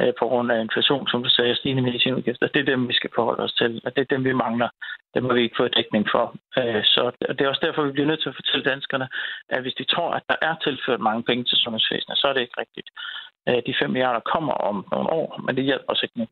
[0.00, 2.46] Øh, på grund af inflation, som du sagde, stigende medicinudgifter.
[2.46, 4.68] Det er dem, vi skal forholde os til, og det er dem, vi mangler.
[5.14, 6.26] Det må vi ikke få dækning for.
[6.58, 7.02] Øh, så
[7.36, 9.06] det er også derfor, vi bliver nødt til at fortælle danskerne,
[9.48, 12.40] at hvis de tror, at der er tilført mange penge til sundhedsvæsenet, så er det
[12.40, 12.88] ikke rigtigt.
[13.48, 16.26] Øh, de 5 milliarder kommer om nogle år, men det hjælper os ikke nu.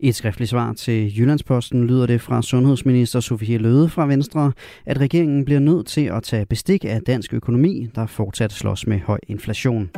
[0.00, 4.52] Et skriftligt svar til Jyllandsposten lyder det fra sundhedsminister Sofie Løde fra Venstre,
[4.86, 9.00] at regeringen bliver nødt til at tage bestik af dansk økonomi, der fortsat slås med
[9.00, 9.90] høj inflation.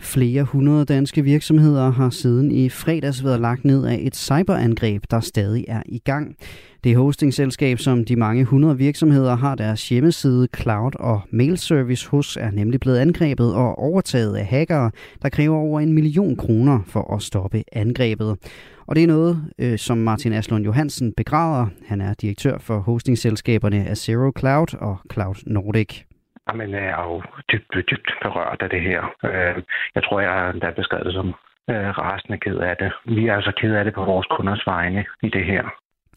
[0.00, 5.20] Flere hundrede danske virksomheder har siden i fredags været lagt ned af et cyberangreb, der
[5.20, 6.36] stadig er i gang.
[6.84, 12.50] Det hostingselskab, som de mange hundrede virksomheder har deres hjemmeside, cloud og mailservice hos, er
[12.50, 14.90] nemlig blevet angrebet og overtaget af hackere,
[15.22, 18.36] der kræver over en million kroner for at stoppe angrebet.
[18.86, 21.66] Og det er noget, øh, som Martin Aslund Johansen begræder.
[21.86, 26.07] Han er direktør for hostingselskaberne Azero Cloud og Cloud Nordic.
[26.48, 29.02] Jamen, jeg er jo dybt, dybt berørt af det her.
[29.24, 29.62] Øh,
[29.94, 31.28] jeg tror, jeg er beskrevet det som
[31.70, 32.92] øh, rasende ked af det.
[33.16, 35.64] Vi er altså ked af det på vores kunders vegne i det her.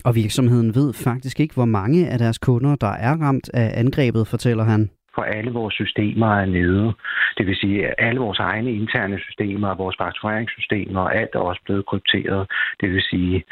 [0.06, 4.28] Og virksomheden ved faktisk ikke, hvor mange af deres kunder, der er ramt af angrebet,
[4.28, 4.90] fortæller han.
[5.16, 6.94] For alle vores systemer er nede.
[7.38, 11.62] Det vil sige, at alle vores egne interne systemer, vores faktureringssystemer, og alt er også
[11.66, 12.52] blevet krypteret.
[12.82, 13.44] Det vil sige,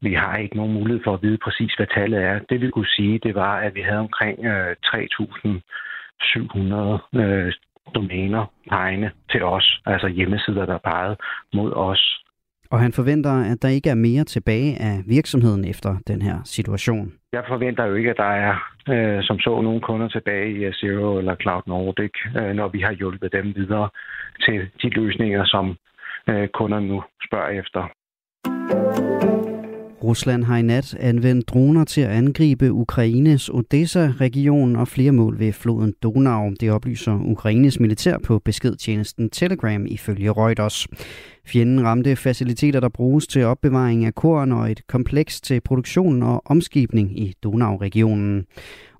[0.00, 2.38] vi har ikke nogen mulighed for at vide præcis, hvad tallet er.
[2.50, 5.48] Det vi kunne sige, det var, at vi havde omkring øh, 3.000
[6.22, 7.52] 700 øh,
[7.94, 11.16] domæner egne til os, altså hjemmesider, der er peget
[11.54, 12.20] mod os.
[12.70, 17.12] Og han forventer, at der ikke er mere tilbage af virksomheden efter den her situation.
[17.32, 18.54] Jeg forventer jo ikke, at der er
[18.88, 22.92] øh, som så nogle kunder tilbage i Zero eller Cloud Nordic, øh, når vi har
[22.92, 23.88] hjulpet dem videre
[24.44, 25.76] til de løsninger, som
[26.28, 27.82] øh, kunderne nu spørger efter.
[30.04, 35.52] Rusland har i nat anvendt droner til at angribe Ukraines Odessa-region og flere mål ved
[35.52, 36.50] floden Donau.
[36.60, 40.86] Det oplyser Ukraines militær på beskedtjenesten Telegram ifølge Reuters.
[41.46, 46.42] Fjenden ramte faciliteter, der bruges til opbevaring af korn og et kompleks til produktion og
[46.44, 48.46] omskibning i Donau-regionen.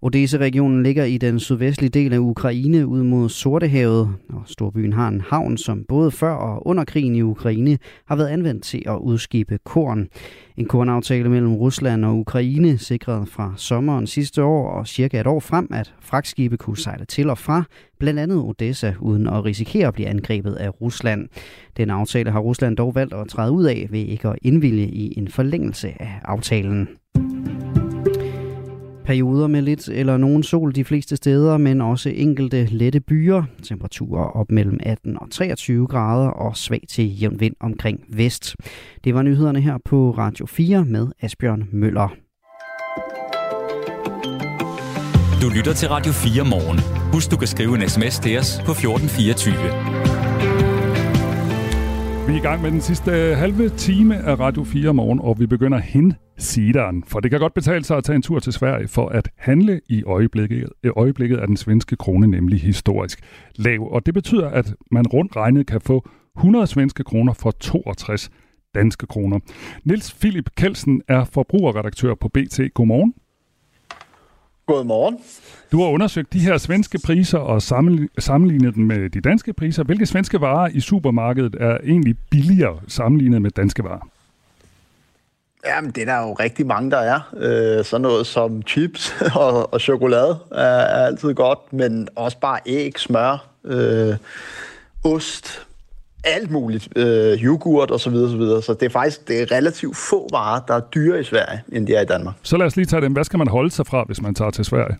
[0.02, 5.20] Odessa-regionen ligger i den sydvestlige del af Ukraine ud mod Sortehavet, og storbyen har en
[5.20, 9.58] havn, som både før og under krigen i Ukraine har været anvendt til at udskibe
[9.64, 10.08] korn.
[10.56, 15.40] En kornaftale mellem Rusland og Ukraine sikrede fra sommeren sidste år og cirka et år
[15.40, 17.64] frem, at fragtskibe kunne sejle til og fra
[17.98, 21.28] blandt andet Odessa, uden at risikere at blive angrebet af Rusland.
[21.76, 25.18] Den aftale har Rusland dog valgt at træde ud af ved ikke at indvilge i
[25.18, 26.88] en forlængelse af aftalen.
[29.10, 33.42] Perioder med lidt eller nogen sol de fleste steder, men også enkelte lette byer.
[33.62, 38.56] Temperaturer op mellem 18 og 23 grader og svag til jævn vind omkring vest.
[39.04, 42.08] Det var nyhederne her på Radio 4 med Asbjørn Møller.
[45.42, 46.78] Du lytter til Radio 4 morgen.
[47.12, 49.54] Husk, du kan skrive en sms til os på 1424.
[52.26, 55.46] Vi er i gang med den sidste halve time af Radio 4 morgen, og vi
[55.46, 57.04] begynder hen sideren.
[57.06, 59.80] For det kan godt betale sig at tage en tur til Sverige for at handle
[59.88, 60.68] i øjeblikket.
[60.84, 63.20] I øjeblikket er den svenske krone nemlig historisk
[63.56, 68.30] lav, og det betyder, at man rundt regnet kan få 100 svenske kroner for 62
[68.74, 69.38] danske kroner.
[69.84, 72.60] Nils Philip Kelsen er forbrugerredaktør på BT.
[72.74, 73.14] Godmorgen.
[74.66, 75.18] Godmorgen.
[75.72, 77.62] Du har undersøgt de her svenske priser og
[78.18, 79.84] sammenlignet dem med de danske priser.
[79.84, 84.08] Hvilke svenske varer i supermarkedet er egentlig billigere sammenlignet med danske varer?
[85.66, 87.20] Jamen, det er der jo rigtig mange, der er.
[87.36, 92.58] Øh, sådan noget som chips og, og chokolade er, er altid godt, men også bare
[92.66, 94.16] æg, smør, øh,
[95.04, 95.66] ost,
[96.24, 98.12] alt muligt, øh, yoghurt osv.
[98.12, 101.24] Så, videre, så det er faktisk det er relativt få varer, der er dyre i
[101.24, 102.34] Sverige, end de er i Danmark.
[102.42, 103.12] Så lad os lige tage dem.
[103.12, 104.96] Hvad skal man holde sig fra, hvis man tager til Sverige?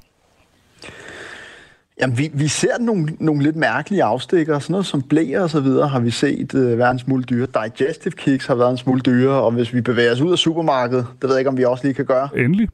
[2.00, 4.58] Jamen, vi, vi ser nogle, nogle lidt mærkelige afstikker.
[4.58, 7.46] Sådan noget som blæer og så videre har vi set øh, være en smule dyre.
[7.46, 11.06] Digestive kicks har været en smule dyre, og hvis vi bevæger os ud af supermarkedet,
[11.22, 12.28] det ved jeg ikke, om vi også lige kan gøre.
[12.36, 12.68] Endelig.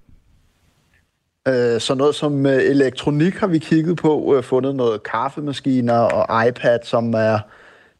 [1.49, 6.49] Øh, så noget som øh, elektronik har vi kigget på, øh, fundet noget kaffemaskiner og
[6.49, 7.39] iPad, som er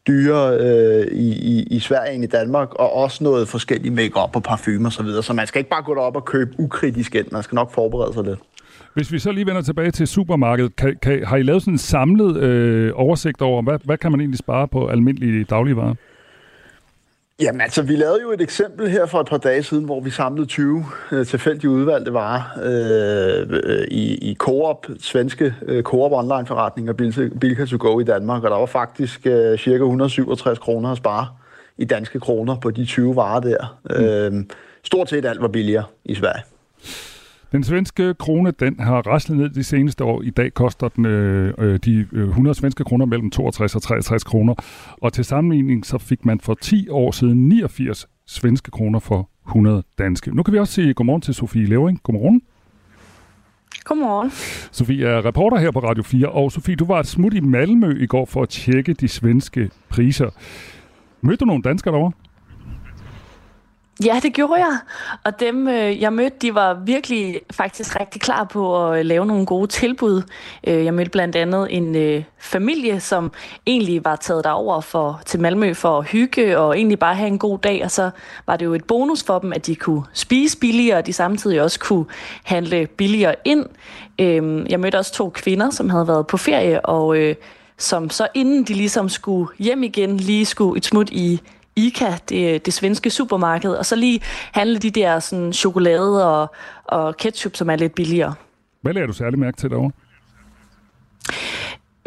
[0.07, 4.43] dyre øh, i, i, i Sverige end i Danmark, og også noget forskellige makeup og
[4.43, 5.23] parfume og så videre.
[5.23, 8.13] Så man skal ikke bare gå derop og købe ukritisk ind, man skal nok forberede
[8.13, 8.39] sig lidt.
[8.97, 11.77] Hvis vi så lige vender tilbage til supermarkedet, kan, kan, har I lavet sådan en
[11.77, 15.95] samlet øh, oversigt over, hvad, hvad kan man egentlig spare på almindelige dagligvarer?
[17.41, 20.09] Jamen altså, vi lavede jo et eksempel her for et par dage siden, hvor vi
[20.09, 26.93] samlede 20 øh, tilfældige udvalgte varer øh, i, i Coop, svenske øh, Coop online-forretninger,
[27.39, 31.27] Bilka to go i Danmark, og der var faktisk øh, cirka 167 kroner at spare
[31.77, 33.79] i danske kroner på de 20 varer der.
[34.29, 34.37] Mm.
[34.39, 34.45] Øh,
[34.83, 36.43] stort set alt var billigere i Sverige.
[37.51, 40.21] Den svenske krone, den har raslet ned de seneste år.
[40.21, 44.23] I dag koster den øh, øh de 100 øh, svenske kroner mellem 62 og 63
[44.23, 44.53] kroner.
[45.01, 49.83] Og til sammenligning, så fik man for 10 år siden 89 svenske kroner for 100
[49.97, 50.35] danske.
[50.35, 51.99] Nu kan vi også sige godmorgen til Sofie Levering.
[52.03, 52.41] Godmorgen.
[53.83, 54.31] Godmorgen.
[54.71, 57.97] Sofie er reporter her på Radio 4, og Sofie, du var et smut i Malmø
[57.99, 60.29] i går for at tjekke de svenske priser.
[61.21, 62.11] Mødte du nogle danskere derovre?
[64.05, 64.77] Ja, det gjorde jeg.
[65.23, 69.25] Og dem, øh, jeg mødte, de var virkelig faktisk rigtig klar på at øh, lave
[69.25, 70.21] nogle gode tilbud.
[70.67, 73.31] Øh, jeg mødte blandt andet en familie, som
[73.65, 77.39] egentlig var taget derover for, til Malmø for at hygge og egentlig bare have en
[77.39, 77.83] god dag.
[77.83, 78.09] Og så
[78.47, 81.61] var det jo et bonus for dem, at de kunne spise billigere, og de samtidig
[81.61, 82.05] også kunne
[82.43, 83.65] handle billigere ind.
[84.19, 87.17] Øhm, jeg mødte også to kvinder, som havde været på ferie, og
[87.77, 91.41] som så inden de ligesom skulle hjem igen, lige skulle et smut i
[91.77, 97.17] ICA, det, det svenske supermarked, og så lige handle de der sådan, chokolade og, og
[97.17, 98.33] ketchup, som er lidt billigere.
[98.81, 99.91] Hvad lader du særlig mærke til derovre?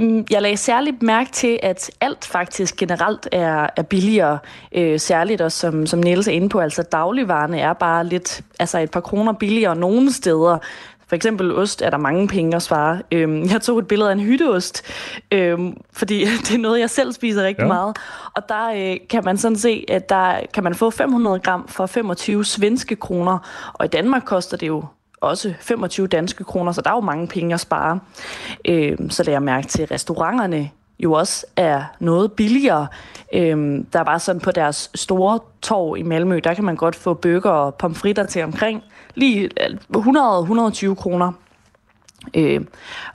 [0.00, 4.38] Mm, jeg lagde særligt mærke til, at alt faktisk generelt er, er billigere.
[4.72, 8.78] Øh, særligt også, som, som Niels er inde på, altså dagligvarerne er bare lidt, altså
[8.78, 10.58] et par kroner billigere nogle steder.
[11.10, 13.02] For eksempel ost er der mange penge at svare.
[13.12, 14.82] Øhm, jeg tog et billede af en hytteost,
[15.32, 17.68] øhm, fordi det er noget, jeg selv spiser rigtig ja.
[17.68, 17.96] meget.
[18.34, 21.86] Og der øh, kan man sådan se, at der kan man få 500 gram for
[21.86, 23.38] 25 svenske kroner.
[23.72, 24.84] Og i Danmark koster det jo
[25.20, 28.00] også 25 danske kroner, så der er jo mange penge at spare.
[28.64, 30.70] Øhm, så lader jeg mærke til restauranterne
[31.02, 32.86] jo også er noget billigere.
[33.32, 37.14] Øhm, der var sådan på deres store torv i Malmø, der kan man godt få
[37.14, 38.82] bøger og pomfritter til omkring
[39.14, 41.32] lige øh, 100-120 kroner.
[42.34, 42.60] Øh,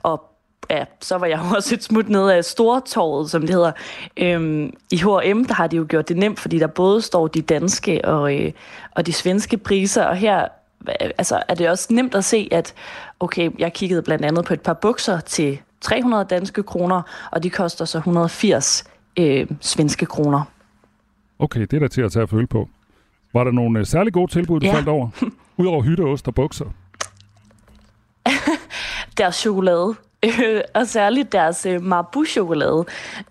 [0.02, 0.22] og
[0.70, 3.72] ja, så var jeg også et smut ned af Stortorvet, som det hedder.
[4.16, 7.42] Øhm, I H&M, der har de jo gjort det nemt, fordi der både står de
[7.42, 8.52] danske og, øh,
[8.90, 10.48] og de svenske priser, og her
[11.18, 12.74] altså, er det også nemt at se, at
[13.20, 17.50] okay, jeg kiggede blandt andet på et par bukser til 300 danske kroner, og de
[17.50, 18.84] koster så 180
[19.16, 20.42] øh, svenske kroner.
[21.38, 22.68] Okay, det er da til at tage at føle på.
[23.32, 24.74] Var der nogle øh, særlig gode tilbud, du ja.
[24.74, 25.08] faldt over?
[25.56, 26.64] Udover hytteost og bukser?
[29.18, 29.94] deres chokolade.
[30.74, 32.84] og særligt deres øh, Marabou-chokolade.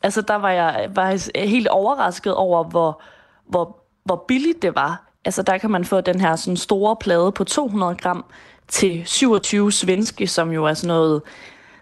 [0.04, 3.02] Altså, der var jeg var helt overrasket over, hvor,
[3.50, 5.04] hvor, hvor billigt det var.
[5.26, 8.26] Altså, der kan man få den her sådan store plade på 200 gram
[8.68, 11.22] til 27 svenske, som jo er sådan noget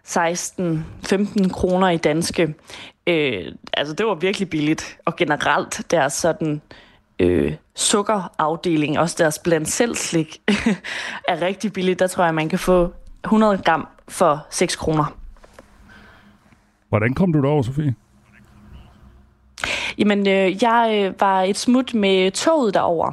[0.07, 2.55] 16-15 kroner i danske.
[3.07, 4.97] Øh, altså, det var virkelig billigt.
[5.05, 6.61] Og generelt deres sådan
[7.19, 10.41] øh, sukkerafdeling, også deres blandt selv slik,
[11.29, 11.99] er rigtig billigt.
[11.99, 15.17] Der tror jeg, man kan få 100 gram for 6 kroner.
[16.89, 17.95] Hvordan kom du derover, Sofie?
[19.97, 23.11] Jamen, øh, jeg øh, var et smut med toget derover.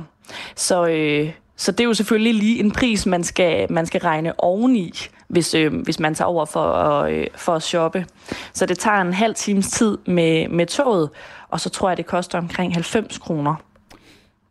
[0.57, 4.41] Så, øh, så det er jo selvfølgelig lige en pris, man skal, man skal regne
[4.41, 4.93] oveni,
[5.31, 8.07] hvis, øh, hvis man tager over for at, øh, for at shoppe.
[8.53, 11.11] Så det tager en halv times tid med, med toget,
[11.49, 13.55] og så tror jeg, det koster omkring 90 kroner.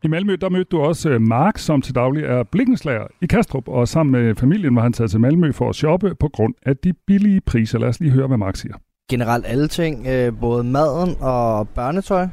[0.03, 3.67] I Malmø, der mødte du også øh, Mark, som til daglig er blikkenslager i Kastrup,
[3.67, 6.77] og sammen med familien var han taget til Malmø for at shoppe på grund af
[6.77, 7.80] de billige priser.
[7.80, 8.73] Lad os lige høre, hvad Mark siger.
[9.09, 12.27] Generelt alle ting, øh, både maden og børnetøj.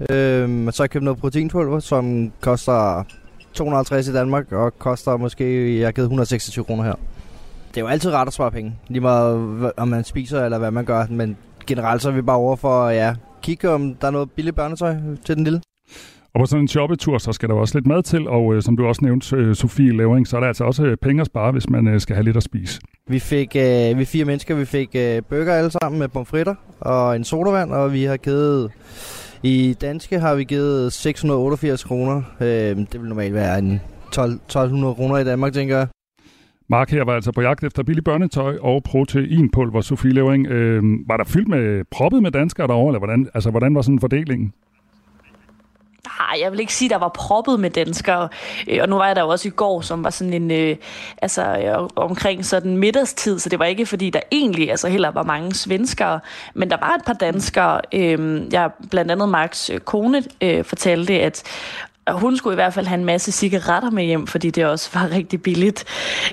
[0.00, 3.04] Øh, så har jeg købt noget proteinpulver, som koster
[3.54, 6.94] 250 i Danmark, og koster måske, jeg har givet 126 kroner her.
[7.74, 10.70] Det er jo altid rart at spare penge, lige meget om man spiser eller hvad
[10.70, 14.10] man gør, men generelt så er vi bare over for, ja, kigge om der er
[14.10, 14.94] noget billigt børnetøj
[15.24, 15.60] til den lille.
[16.34, 18.76] Og på sådan en shoppetur, så skal der også lidt mad til, og øh, som
[18.76, 21.52] du også nævnte, øh, Sofie Levering, så er der altså også øh, penge at spare,
[21.52, 22.80] hvis man øh, skal have lidt at spise.
[23.08, 27.16] Vi fik, øh, vi fire mennesker, vi fik øh, burger alle sammen med pomfritter og
[27.16, 28.70] en sodavand, og vi har givet,
[29.42, 32.22] i danske har vi givet 688 kroner.
[32.40, 32.46] Øh,
[32.76, 33.80] det vil normalt være en
[34.12, 35.86] 12, 1200 kroner i Danmark, tænker jeg.
[36.68, 39.80] Mark her var altså på jagt efter billig børnetøj og proteinpulver.
[39.80, 43.74] Sofie Levering, øh, var der fyldt med proppet med danskere derovre, eller hvordan, altså, hvordan
[43.74, 44.52] var sådan fordelingen?
[46.18, 48.28] Nej, jeg vil ikke sige, at der var proppet med danskere.
[48.68, 50.76] Øh, og nu var jeg der jo også i går, som var sådan en, øh,
[51.22, 55.22] altså øh, omkring sådan middagstid, så det var ikke fordi, der egentlig altså heller var
[55.22, 56.20] mange svenskere,
[56.54, 57.80] men der var et par danskere.
[57.94, 61.42] Øh, jeg blandt andet Marks øh, kone øh, fortalte, at
[62.06, 64.90] og hun skulle i hvert fald have en masse cigaretter med hjem, fordi det også
[64.94, 65.84] var rigtig billigt.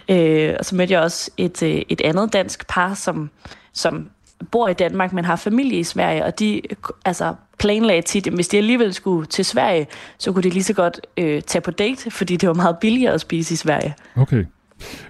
[0.09, 3.29] Øh, og så mødte jeg også et, øh, et andet dansk par, som,
[3.73, 4.09] som
[4.51, 6.61] bor i Danmark, men har familie i Sverige, og de
[7.05, 10.73] altså, planlagde tit, at hvis de alligevel skulle til Sverige, så kunne de lige så
[10.73, 13.95] godt øh, tage på date, fordi det var meget billigere at spise i Sverige.
[14.15, 14.45] Okay.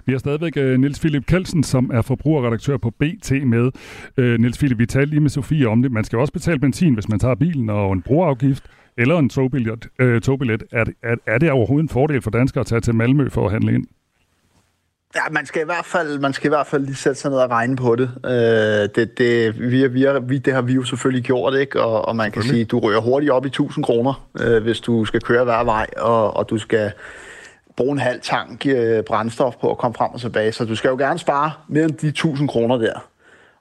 [0.06, 3.70] Vi har stadigvæk uh, Niels Philip Kelsen, som er forbrugerredaktør på BT med.
[4.18, 5.92] Uh, Niels Philip, vi talte lige med Sofie om det.
[5.92, 8.64] Man skal også betale benzin, hvis man tager bilen, og en broafgift
[8.98, 9.88] eller en togbillet.
[10.02, 10.62] Uh, togbillet.
[10.72, 13.52] Er, er, er det overhovedet en fordel for danskere at tage til Malmø for at
[13.52, 13.86] handle ind?
[15.14, 17.38] Ja, man skal i hvert fald, man skal i hvert fald lige sætte sig ned
[17.38, 18.10] og regne på det.
[18.24, 21.82] Øh, det, det, vi, vi, vi, det har vi jo selvfølgelig gjort, ikke?
[21.82, 25.04] Og, og man kan sige, du rører hurtigt op i 1000 kroner, øh, hvis du
[25.04, 26.92] skal køre hver vej, og, og du skal
[27.76, 30.52] bruge en halv tank øh, brændstof på at komme frem og tilbage.
[30.52, 33.10] Så du skal jo gerne spare mere end de 1000 kroner der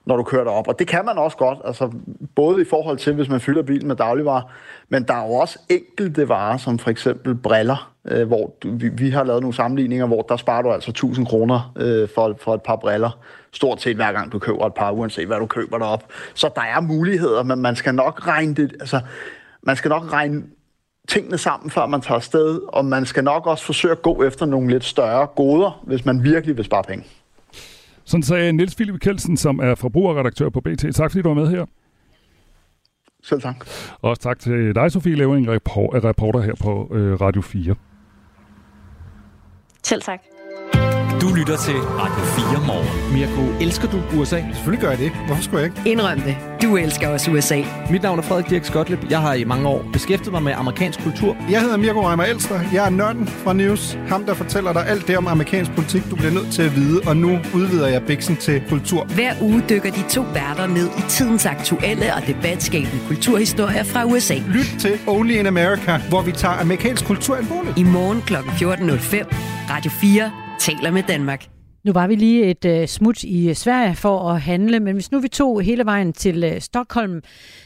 [0.06, 0.68] når du kører derop.
[0.68, 1.92] Og det kan man også godt, altså
[2.36, 4.42] både i forhold til, hvis man fylder bilen med dagligvarer,
[4.90, 8.90] men der er jo også enkelte varer, som for eksempel briller, øh, hvor du, vi,
[8.90, 12.54] vi har lavet nogle sammenligninger, hvor der sparer du altså 1000 kroner øh, for, for
[12.54, 13.20] et par briller,
[13.52, 16.04] stort set hver gang du køber et par, uanset hvad du køber derop.
[16.34, 19.00] Så der er muligheder, men man skal nok regne det, altså
[19.64, 20.44] man skal nok regne
[21.10, 24.46] tingene sammen, før man tager afsted, og man skal nok også forsøge at gå efter
[24.46, 27.06] nogle lidt større goder, hvis man virkelig vil spare penge.
[28.10, 30.96] Sådan sagde Niels Philip Kelsen, som er forbrugerredaktør på BT.
[30.96, 31.66] Tak fordi du var med her.
[33.24, 33.66] Selv tak.
[34.02, 37.76] Og også tak til dig, Sofie Levering, reporter her på øh, Radio 4.
[39.84, 40.20] Selv tak.
[41.22, 43.14] Du lytter til Radio 4 morgen.
[43.14, 44.44] Mirko, elsker du USA?
[44.54, 45.12] Selvfølgelig gør jeg det.
[45.26, 45.92] Hvorfor skulle jeg ikke?
[45.92, 46.38] Indrøm det.
[46.62, 47.62] Du elsker også USA.
[47.92, 49.00] Mit navn er Frederik Dirk Skotlip.
[49.10, 51.38] Jeg har i mange år beskæftiget mig med amerikansk kultur.
[51.52, 52.60] Jeg hedder Mirko Reimer Elster.
[52.74, 53.98] Jeg er nørden fra News.
[54.08, 57.02] Ham, der fortæller dig alt det om amerikansk politik, du bliver nødt til at vide.
[57.08, 59.04] Og nu udvider jeg biksen til kultur.
[59.06, 64.36] Hver uge dykker de to værter ned i tidens aktuelle og debatskabende kulturhistorier fra USA.
[64.48, 67.78] Lyt til Only in America, hvor vi tager amerikansk kultur alvorligt.
[67.78, 68.36] I morgen kl.
[68.36, 69.36] 14.05.
[69.70, 71.50] Radio 4 taler med Danmark.
[71.84, 75.12] Nu var vi lige et uh, smut i øh, Sverige for at handle, men hvis
[75.12, 77.22] nu vi tog hele vejen til uh, Stockholm,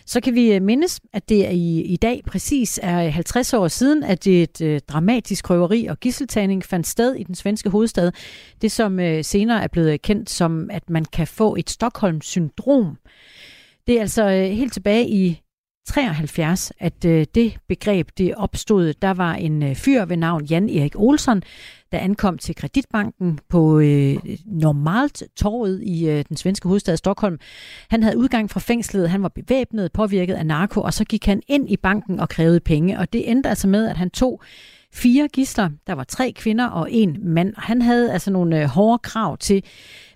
[0.06, 3.68] så kan vi uh, mindes, at det er i, i dag præcis er 50 år
[3.68, 8.12] siden, at et uh, dramatisk røveri og gisseltagning fandt sted i den svenske hovedstad.
[8.62, 12.98] Det som uh, senere er blevet kendt som, at man kan få et Stockholm-syndrom.
[13.88, 15.43] Det er altså uh, helt tilbage i
[15.86, 18.94] 73, at øh, det begreb det opstod.
[18.94, 21.44] Der var en øh, fyr ved navn Jan Erik Olsen,
[21.92, 24.16] der ankom til Kreditbanken på øh,
[24.46, 27.40] normalt torvet i øh, den svenske hovedstad Stockholm.
[27.90, 31.42] Han havde udgang fra fængslet, han var bevæbnet, påvirket af narko, og så gik han
[31.48, 33.00] ind i banken og krævede penge.
[33.00, 34.42] Og det endte altså med, at han tog
[34.94, 35.70] fire gisler.
[35.88, 37.54] Der var tre kvinder og en mand.
[37.58, 39.64] Han havde altså nogle øh, hårde krav til,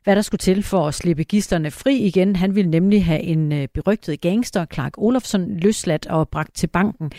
[0.04, 2.36] hvad der skulle til for at slippe gisterne fri igen.
[2.36, 7.12] Han ville nemlig have en øh, berygtet gangster, Clark Olofsson, løsladt og bragt til banken.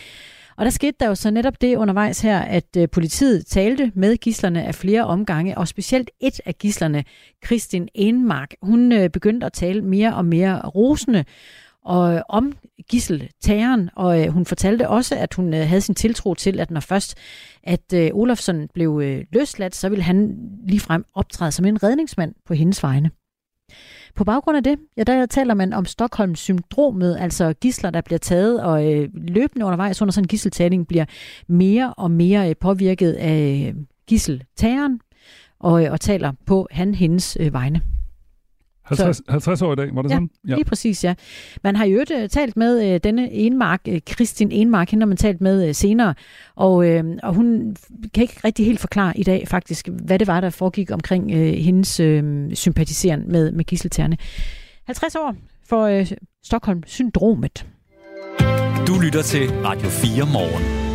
[0.57, 4.17] Og der skete der jo så netop det undervejs her, at øh, politiet talte med
[4.17, 7.03] gislerne af flere omgange, og specielt et af gislerne,
[7.41, 11.25] Kristin Enmark, hun begyndte at tale mere og mere rosende
[11.85, 12.53] og øh, om
[12.89, 16.79] gisseltageren, og øh, hun fortalte også, at hun øh, havde sin tiltro til, at når
[16.79, 17.17] først
[17.63, 22.53] at øh, Olofsson blev øh, løsladt, så ville han ligefrem optræde som en redningsmand på
[22.53, 23.11] hendes vegne.
[24.15, 28.63] På baggrund af det, ja, der taler man om Stockholm-syndromet, altså gisler, der bliver taget,
[28.63, 31.05] og øh, løbende undervejs under sådan en gisseltagning bliver
[31.47, 34.99] mere og mere øh, påvirket af øh, gisseltageren,
[35.59, 37.81] og, øh, og taler på han hendes øh, vegne.
[38.89, 40.29] 50, 50 år i dag, var det ja, sådan?
[40.47, 41.13] Ja, lige præcis, ja.
[41.63, 45.07] Man har jo øvrigt uh, talt med uh, denne Enmark, uh, Kristin Enmark, hende har
[45.07, 46.13] man talt med uh, senere,
[46.55, 47.75] og, uh, og hun
[48.13, 51.39] kan ikke rigtig helt forklare i dag faktisk, hvad det var, der foregik omkring uh,
[51.39, 54.17] hendes uh, sympatiseren med, med gisseltærne.
[54.85, 55.35] 50 år
[55.69, 56.07] for uh,
[56.43, 57.65] Stockholm-syndromet.
[58.87, 60.88] Du lytter til Radio 4 morgen.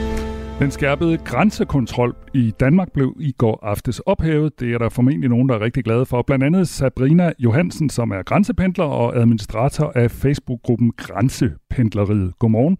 [0.58, 4.60] Den skærpede grænsekontrol i Danmark blev i går aftes ophævet.
[4.60, 6.22] Det er der formentlig nogen, der er rigtig glade for.
[6.22, 12.38] Blandt andet Sabrina Johansen, som er grænsependler og administrator af Facebook-gruppen Grænsependleriet.
[12.38, 12.76] Godmorgen.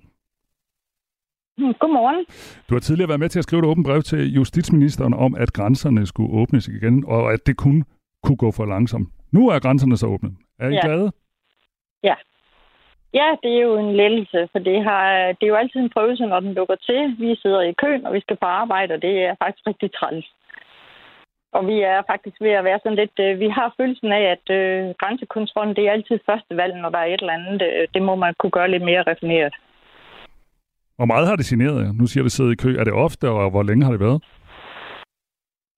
[1.81, 2.25] Godmorgen.
[2.69, 5.53] Du har tidligere været med til at skrive et åbent brev til justitsministeren om, at
[5.53, 7.85] grænserne skulle åbnes igen, og at det kun
[8.23, 9.09] kunne gå for langsomt.
[9.33, 10.31] Nu er grænserne så åbne.
[10.59, 10.87] Er I Ja.
[10.87, 11.13] glade?
[12.03, 12.15] Ja.
[13.19, 15.07] Ja, det er jo en lettelse, for det, har,
[15.37, 17.01] det er jo altid en prøvelse, når den lukker til.
[17.19, 20.27] Vi sidder i køen, og vi skal på arbejde, og det er faktisk rigtig træls.
[21.53, 23.17] Og vi er faktisk ved at være sådan lidt...
[23.21, 26.99] Øh, vi har følelsen af, at øh, grænsekontrollen, det er altid første valg, når der
[26.99, 27.63] er et eller andet.
[27.63, 29.55] Øh, det må man kunne gøre lidt mere raffineret.
[30.97, 31.93] Hvor meget har det jer?
[32.01, 32.71] Nu siger det sidde i kø.
[32.81, 34.23] Er det ofte, og hvor længe har det været?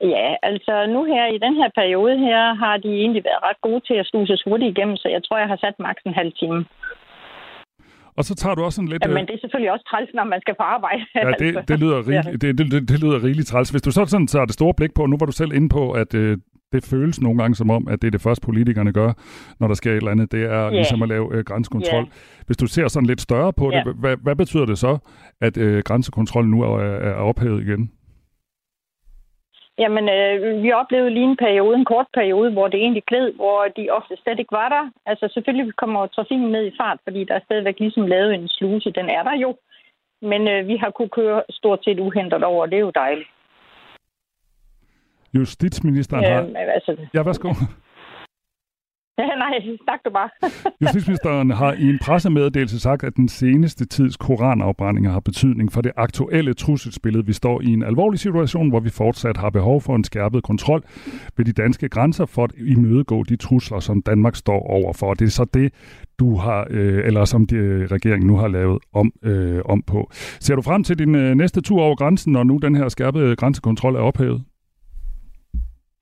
[0.00, 3.80] Ja, altså nu her i den her periode her, har de egentlig været ret gode
[3.88, 6.64] til at sluse hurtigt igennem, så jeg tror, jeg har sat maks en halv time.
[8.16, 9.02] Og så tager du også sådan lidt...
[9.04, 11.02] Ja, øh, men det er selvfølgelig også træls, når man skal på arbejde.
[11.14, 12.20] Ja, det, det, lyder Ja.
[12.26, 13.70] rig, det, det, det, det lyder rigeligt træls.
[13.70, 15.90] Hvis du så sådan tager det store blik på, nu var du selv inde på,
[15.92, 16.38] at øh,
[16.72, 19.12] det føles nogle gange som om, at det er det første politikerne gør,
[19.60, 20.70] når der sker et eller andet, det er Ja.
[20.70, 22.02] ligesom at lave øh, grænsekontrol.
[22.02, 22.10] Ja.
[22.46, 23.82] Hvis du ser sådan lidt større på det, Ja.
[24.00, 24.98] hvad, hvad betyder det så,
[25.40, 27.90] at øh, grænsekontrollen nu er, er ophævet igen?
[29.78, 33.60] Jamen, øh, vi oplevede lige en periode, en kort periode, hvor det egentlig gled, hvor
[33.76, 34.84] de ofte slet ikke var der.
[35.06, 38.90] Altså selvfølgelig kommer trafikken ned i fart, fordi der er stadigvæk ligesom lavet en sluse.
[38.90, 39.56] Den er der jo.
[40.22, 43.28] Men øh, vi har kunne køre stort set uhindret over, og det er jo dejligt.
[45.34, 46.42] Justitsministeren har...
[46.42, 47.48] Øhm, altså, Ja, værsgo
[49.18, 50.30] ja, nej, snak du bare.
[50.82, 55.92] Justitsministeren har i en pressemeddelelse sagt, at den seneste tids koranafbrændinger har betydning for det
[55.96, 57.26] aktuelle trusselsbillede.
[57.26, 60.82] Vi står i en alvorlig situation, hvor vi fortsat har behov for en skærpet kontrol
[61.36, 65.14] ved de danske grænser for at imødegå de trusler, som Danmark står overfor.
[65.14, 65.72] Det er så det,
[66.18, 70.10] du har, øh, eller som de, øh, regeringen nu har lavet om, øh, om på.
[70.40, 73.36] Ser du frem til din øh, næste tur over grænsen, når nu den her skærpede
[73.36, 74.44] grænsekontrol er ophævet?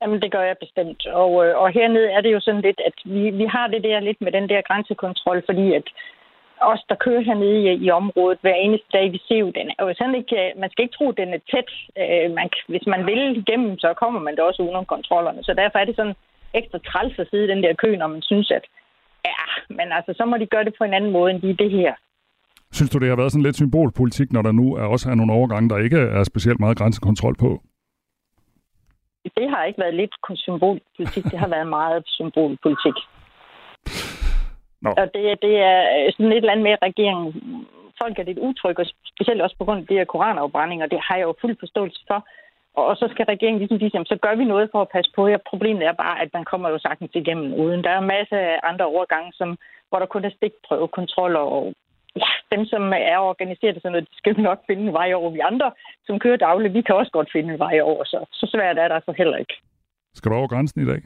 [0.05, 1.07] Jamen, det gør jeg bestemt.
[1.07, 4.01] Og, øh, og hernede er det jo sådan lidt, at vi, vi har det der
[4.01, 5.87] lidt med den der grænsekontrol, fordi at
[6.73, 9.95] os, der kører hernede i, i området hver eneste dag, vi ser jo, den Og
[9.99, 11.71] sådan ikke, øh, man skal ikke tro, at den er tæt.
[12.03, 15.43] Øh, man, hvis man vil igennem, så kommer man da også udenom kontrollerne.
[15.43, 16.17] Så derfor er det sådan
[16.61, 18.65] ekstra træls at sidde i den der kø, når man synes, at
[19.25, 19.45] ja,
[19.79, 21.93] men altså, så må de gøre det på en anden måde, end lige det her.
[22.73, 25.33] Synes du, det har været sådan lidt symbolpolitik, når der nu er også er nogle
[25.33, 27.51] overgange, der ikke er specielt meget grænsekontrol på?
[29.37, 32.97] Det har ikke været lidt symbolpolitik, det har været meget symbolpolitik.
[34.83, 34.91] Nå.
[35.01, 37.27] Og det, det er øh, sådan et eller andet med at regeringen.
[38.03, 40.87] Folk er lidt utrygge, og specielt også på grund af de her koranafbrændinger.
[40.87, 42.27] Det har jeg jo fuld forståelse for.
[42.75, 45.27] Og så skal regeringen ligesom sige, jamen, så gør vi noget for at passe på
[45.27, 45.49] jer.
[45.51, 47.85] Problemet er bare, at man kommer jo sagtens igennem uden.
[47.85, 49.59] Der er masser af andre overgange, som,
[49.89, 51.75] hvor der kun er stikprøvekontroller og
[52.55, 52.83] dem, som
[53.13, 55.31] er organiseret og sådan noget, de skal nok finde en vej over.
[55.31, 55.69] Vi andre,
[56.07, 58.89] som kører dagligt, vi kan også godt finde en vej over, så, så svært er
[58.89, 59.55] der altså heller ikke.
[60.15, 61.01] Skal du over grænsen i dag?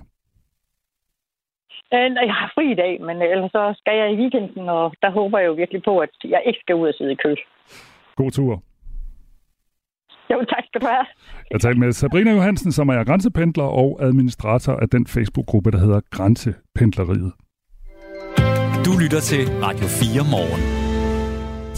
[1.95, 4.95] Øh, nej, jeg har fri i dag, men ellers så skal jeg i weekenden, og
[5.03, 7.35] der håber jeg jo virkelig på, at jeg ikke skal ud og sidde i kø.
[8.17, 8.63] God tur.
[10.33, 11.07] Jo, tak skal du have.
[11.51, 16.01] Jeg talte med Sabrina Johansen, som er grænsependler og administrator af den Facebook-gruppe, der hedder
[16.11, 17.33] Grænsependleriet.
[18.87, 20.88] Du lytter til Radio 4 morgen.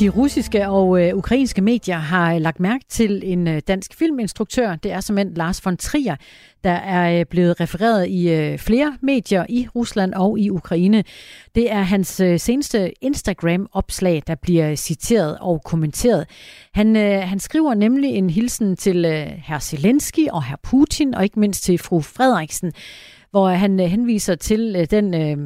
[0.00, 4.76] De russiske og øh, ukrainske medier har øh, lagt mærke til en øh, dansk filminstruktør.
[4.76, 6.16] Det er som Lars von Trier,
[6.64, 11.04] der er øh, blevet refereret i øh, flere medier i Rusland og i Ukraine.
[11.54, 16.26] Det er hans øh, seneste Instagram-opslag, der bliver øh, citeret og kommenteret.
[16.74, 21.24] Han, øh, han skriver nemlig en hilsen til øh, herr Zelensky og herr Putin, og
[21.24, 22.72] ikke mindst til fru Frederiksen,
[23.30, 25.36] hvor han øh, henviser til øh, den øh,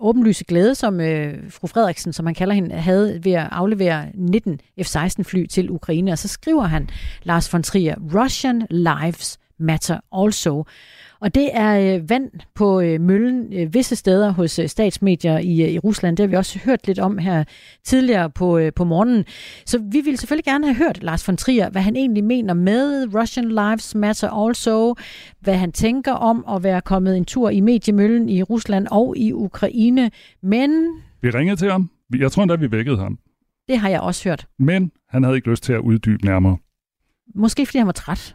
[0.00, 4.60] åbenlyse glæde, som øh, fru Frederiksen, som han kalder hende, havde ved at aflevere 19
[4.82, 6.12] F-16-fly til Ukraine.
[6.12, 6.88] Og så skriver han,
[7.22, 10.64] Lars von Trier, Russian lives matter also.
[11.20, 15.62] Og det er øh, vand på øh, møllen øh, visse steder hos øh, statsmedier i,
[15.62, 16.16] øh, i Rusland.
[16.16, 17.44] Det har vi også hørt lidt om her
[17.84, 19.24] tidligere på, øh, på morgenen.
[19.66, 23.14] Så vi vil selvfølgelig gerne have hørt Lars von Trier, hvad han egentlig mener med
[23.14, 24.94] Russian Lives Matter Also,
[25.40, 29.32] hvad han tænker om at være kommet en tur i mediemøllen i Rusland og i
[29.32, 30.10] Ukraine.
[30.42, 30.70] Men
[31.22, 31.90] Vi ringede til ham.
[32.18, 33.18] Jeg tror endda, vi vækkede ham.
[33.68, 34.46] det har jeg også hørt.
[34.58, 36.56] Men han havde ikke lyst til at uddybe nærmere.
[37.34, 38.34] Måske fordi han var træt.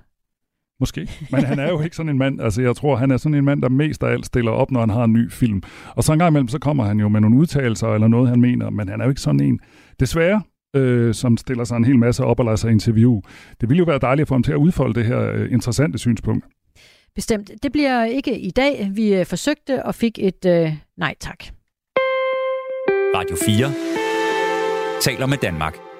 [0.79, 1.09] Måske.
[1.31, 2.41] Men han er jo ikke sådan en mand.
[2.41, 4.79] Altså, jeg tror, han er sådan en mand, der mest af alt stiller op, når
[4.79, 5.61] han har en ny film.
[5.95, 8.41] Og så en gang imellem, så kommer han jo med nogle udtalelser eller noget, han
[8.41, 8.69] mener.
[8.69, 9.59] Men han er jo ikke sådan en,
[9.99, 10.41] desværre,
[10.75, 13.21] øh, som stiller sig en hel masse op og lader sig interviewe.
[13.61, 15.97] Det ville jo være dejligt at få ham til at udfolde det her øh, interessante
[15.97, 16.45] synspunkt.
[17.15, 17.51] Bestemt.
[17.63, 18.91] Det bliver ikke i dag.
[18.93, 21.43] Vi øh, forsøgte og fik et øh, nej tak.
[23.15, 25.92] Radio 4 taler med Danmark.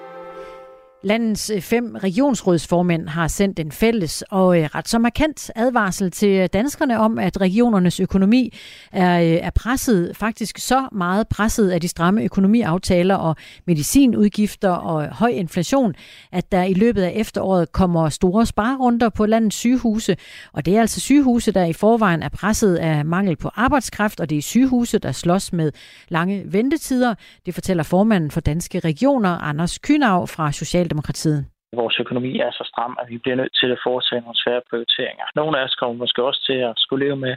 [1.04, 6.48] Landets øh, fem regionsrådsformænd har sendt en fælles og øh, ret så markant advarsel til
[6.48, 8.54] danskerne om, at regionernes økonomi
[8.92, 13.36] er, øh, er presset, faktisk så meget presset af de stramme økonomiaftaler og
[13.66, 15.94] medicinudgifter og høj inflation,
[16.32, 20.16] at der i løbet af efteråret kommer store sparerunder på landets sygehuse.
[20.52, 24.30] Og det er altså sygehuse, der i forvejen er presset af mangel på arbejdskraft, og
[24.30, 25.72] det er sygehuse, der slås med
[26.08, 27.14] lange ventetider.
[27.46, 31.46] Det fortæller formanden for Danske Regioner, Anders Kynav fra Social Socialdemokratiet?
[31.82, 35.26] Vores økonomi er så stram, at vi bliver nødt til at foretage nogle svære prioriteringer.
[35.34, 37.34] Nogle af os kommer måske også til at skulle leve med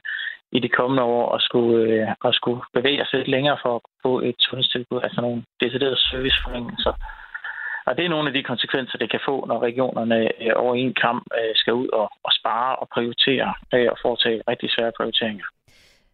[0.58, 3.82] i de kommende år og skulle, øh, og skulle bevæge os lidt længere for at
[4.06, 6.94] få et sundhedstilbud, altså nogle deciderede serviceforringelser.
[7.88, 10.94] Og det er nogle af de konsekvenser, det kan få, når regionerne øh, over en
[11.06, 13.48] kamp øh, skal ud og, og spare og prioritere
[13.94, 15.48] og foretage rigtig svære prioriteringer.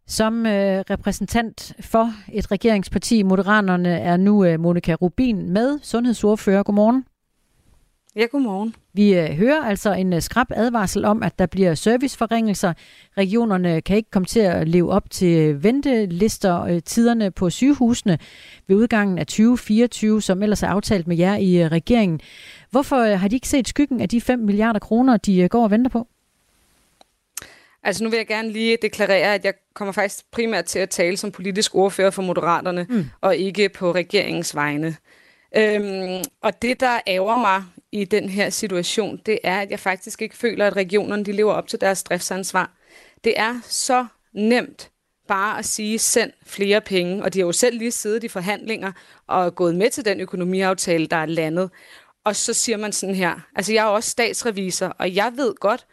[0.08, 1.58] Som øh, repræsentant
[1.91, 6.64] for et regeringsparti, Moderaterne, er nu øh, Monika Rubin med, sundhedsordfører.
[6.64, 7.06] Godmorgen.
[8.16, 8.76] Ja, godmorgen.
[8.93, 12.74] Vi øh, hører altså en øh, skrab advarsel om, at der bliver serviceforringelser.
[13.18, 18.20] Regionerne kan ikke komme til at leve op til ventelister øh, tiderne på sygehusene
[18.68, 22.20] ved udgangen af 2024, som ellers er aftalt med jer i øh, regeringen.
[22.72, 25.64] Hvorfor øh, har de ikke set skyggen af de 5 milliarder kroner, de øh, går
[25.64, 26.07] og venter på?
[27.84, 31.18] Altså nu vil jeg gerne lige deklarere, at jeg kommer faktisk primært til at tale
[31.18, 33.05] som politisk ordfører for Moderaterne, mm.
[33.22, 34.95] og ikke på regeringens vegne.
[35.57, 37.64] Øhm, og det, der ærger mig
[37.94, 41.54] i den her situation, det er, at jeg faktisk ikke føler, at regionerne de lever
[41.54, 42.72] op til deres driftsansvar.
[43.24, 44.91] Det er så nemt
[45.28, 47.24] bare at sige, send flere penge.
[47.24, 48.91] Og de har jo selv lige siddet i forhandlinger
[49.28, 51.70] og gået med til den økonomiaftale, der er landet.
[52.26, 55.86] Og så siger man sådan her, altså jeg er også statsrevisor, og jeg ved godt,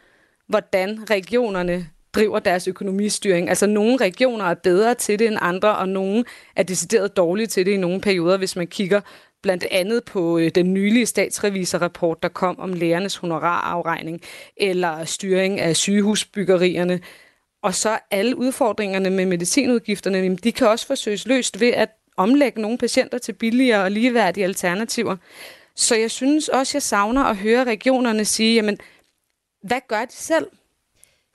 [0.47, 3.49] hvordan regionerne driver deres økonomistyring.
[3.49, 6.23] Altså nogle regioner er bedre til det end andre, og nogle
[6.55, 9.01] er decideret dårlige til det i nogle perioder, hvis man kigger
[9.41, 14.21] blandt andet på øh, den nylige statsrevisorrapport, der kom om lærernes honorarafregning,
[14.57, 16.99] eller styring af sygehusbyggerierne.
[17.63, 22.77] Og så alle udfordringerne med medicinudgifterne, de kan også forsøges løst ved at omlægge nogle
[22.77, 25.17] patienter til billigere og ligeværdige alternativer.
[25.75, 28.77] Så jeg synes også, jeg savner at høre regionerne sige, jamen,
[29.63, 30.47] hvad gør de selv?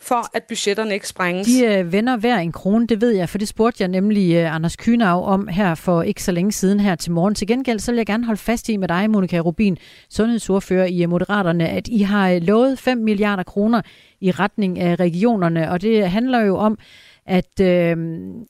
[0.01, 1.47] For at budgetterne ikke sprænges?
[1.47, 4.55] De øh, vender hver en krone, det ved jeg, for det spurgte jeg nemlig øh,
[4.55, 7.35] Anders Kynav om her for ikke så længe siden her til morgen.
[7.35, 9.77] Til gengæld så vil jeg gerne holde fast i med dig, Monika Rubin,
[10.11, 13.83] sundhedsordfører i Moderaterne, at I har øh, lovet 5 milliarder kroner
[14.21, 16.79] i retning af regionerne, og det handler jo om,
[17.27, 17.97] at, øh,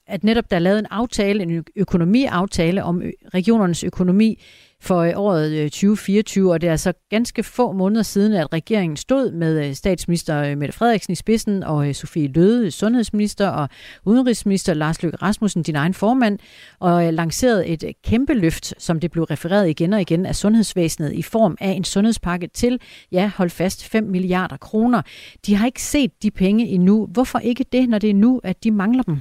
[0.06, 3.02] at netop der er lavet en aftale, en økonomiaftale om
[3.34, 4.38] regionernes økonomi
[4.86, 8.96] for øh, året øh, 2024, og det er altså ganske få måneder siden, at regeringen
[8.96, 13.68] stod med øh, statsminister Mette Frederiksen i spidsen, og Sofie Løde, sundhedsminister, og
[14.04, 16.38] udenrigsminister Lars Løkke Rasmussen, din egen formand,
[16.80, 21.22] og lancerede et kæmpe løft, som det blev refereret igen og igen af sundhedsvæsenet i
[21.22, 22.80] form af en sundhedspakke til,
[23.12, 25.02] ja, hold fast, 5 milliarder kroner.
[25.46, 27.06] De har ikke set de penge endnu.
[27.06, 29.18] Hvorfor ikke det, når det er nu, at de mangler dem?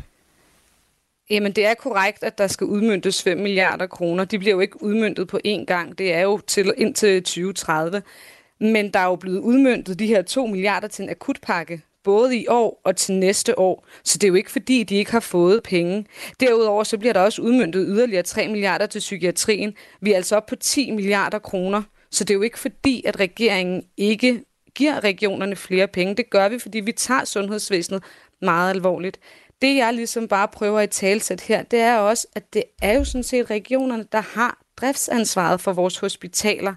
[1.29, 4.25] Jamen, det er korrekt, at der skal udmyndtes 5 milliarder kroner.
[4.25, 5.97] De bliver jo ikke udmyndtet på én gang.
[5.97, 8.01] Det er jo til indtil 2030.
[8.59, 12.47] Men der er jo blevet udmyndtet de her 2 milliarder til en akutpakke, både i
[12.47, 13.87] år og til næste år.
[14.03, 16.05] Så det er jo ikke fordi, de ikke har fået penge.
[16.39, 19.73] Derudover så bliver der også udmyndtet yderligere 3 milliarder til psykiatrien.
[20.01, 21.83] Vi er altså op på 10 milliarder kroner.
[22.11, 24.43] Så det er jo ikke fordi, at regeringen ikke
[24.75, 26.15] giver regionerne flere penge.
[26.15, 28.03] Det gør vi, fordi vi tager sundhedsvæsenet
[28.41, 29.19] meget alvorligt
[29.61, 33.03] det jeg ligesom bare prøver at talsætte her, det er også, at det er jo
[33.03, 36.75] sådan set regionerne, der har driftsansvaret for vores hospitaler.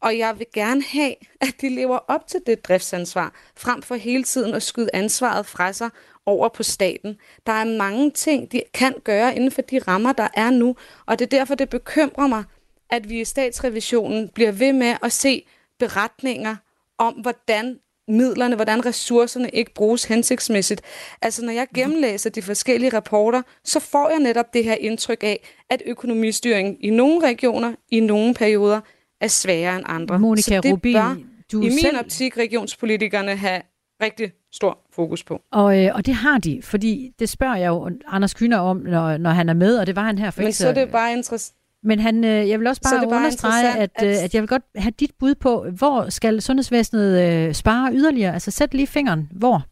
[0.00, 4.24] Og jeg vil gerne have, at de lever op til det driftsansvar, frem for hele
[4.24, 5.90] tiden at skyde ansvaret fra sig
[6.26, 7.16] over på staten.
[7.46, 11.18] Der er mange ting, de kan gøre inden for de rammer, der er nu, og
[11.18, 12.44] det er derfor, det bekymrer mig,
[12.90, 15.46] at vi i statsrevisionen bliver ved med at se
[15.78, 16.56] beretninger
[16.98, 17.78] om, hvordan
[18.08, 20.82] midlerne, hvordan ressourcerne ikke bruges hensigtsmæssigt.
[21.22, 25.48] Altså, når jeg gennemlæser de forskellige rapporter, så får jeg netop det her indtryk af,
[25.70, 28.80] at økonomistyring i nogle regioner, i nogle perioder,
[29.20, 30.18] er sværere end andre.
[30.18, 31.16] Monika så det Rubin, bør
[31.52, 31.98] du i min selv...
[31.98, 33.60] optik regionspolitikerne have
[34.02, 35.40] rigtig stor fokus på.
[35.52, 39.16] Og, øh, og det har de, fordi det spørger jeg jo Anders Kyner om, når,
[39.16, 41.12] når han er med, og det var han her for Men så er det bare
[41.12, 41.57] interessant.
[41.82, 44.06] Men han, øh, jeg vil også bare, bare understrege, at, at...
[44.06, 48.34] Øh, at jeg vil godt have dit bud på, hvor skal sundhedsvæsenet øh, spare yderligere?
[48.34, 49.28] Altså sæt lige fingeren.
[49.32, 49.62] Hvor?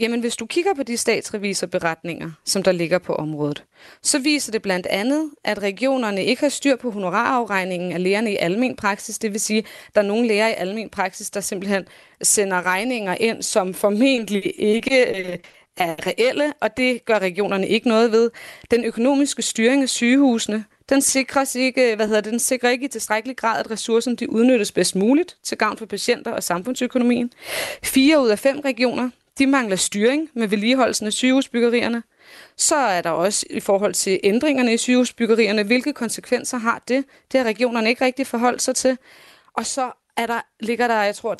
[0.00, 3.64] Jamen, hvis du kigger på de statsrevisorberetninger, som der ligger på området,
[4.02, 8.36] så viser det blandt andet, at regionerne ikke har styr på honorarafregningen af lægerne i
[8.36, 9.18] almen praksis.
[9.18, 11.84] Det vil sige, at der er nogle læger i almen praksis, der simpelthen
[12.22, 15.38] sender regninger ind, som formentlig ikke øh,
[15.76, 18.30] er reelle, og det gør regionerne ikke noget ved.
[18.70, 22.88] Den økonomiske styring af sygehusene, den sikrer ikke, hvad hedder det, den sikrer ikke i
[22.88, 27.32] tilstrækkelig grad, at ressourcerne de udnyttes bedst muligt til gavn for patienter og samfundsøkonomien.
[27.82, 32.02] Fire ud af fem regioner, de mangler styring med vedligeholdelsen af sygehusbyggerierne.
[32.56, 37.04] Så er der også i forhold til ændringerne i sygehusbyggerierne, hvilke konsekvenser har det?
[37.32, 38.98] Det har regionerne ikke rigtig forholdt sig til.
[39.54, 41.36] Og så er der, ligger der, jeg tror,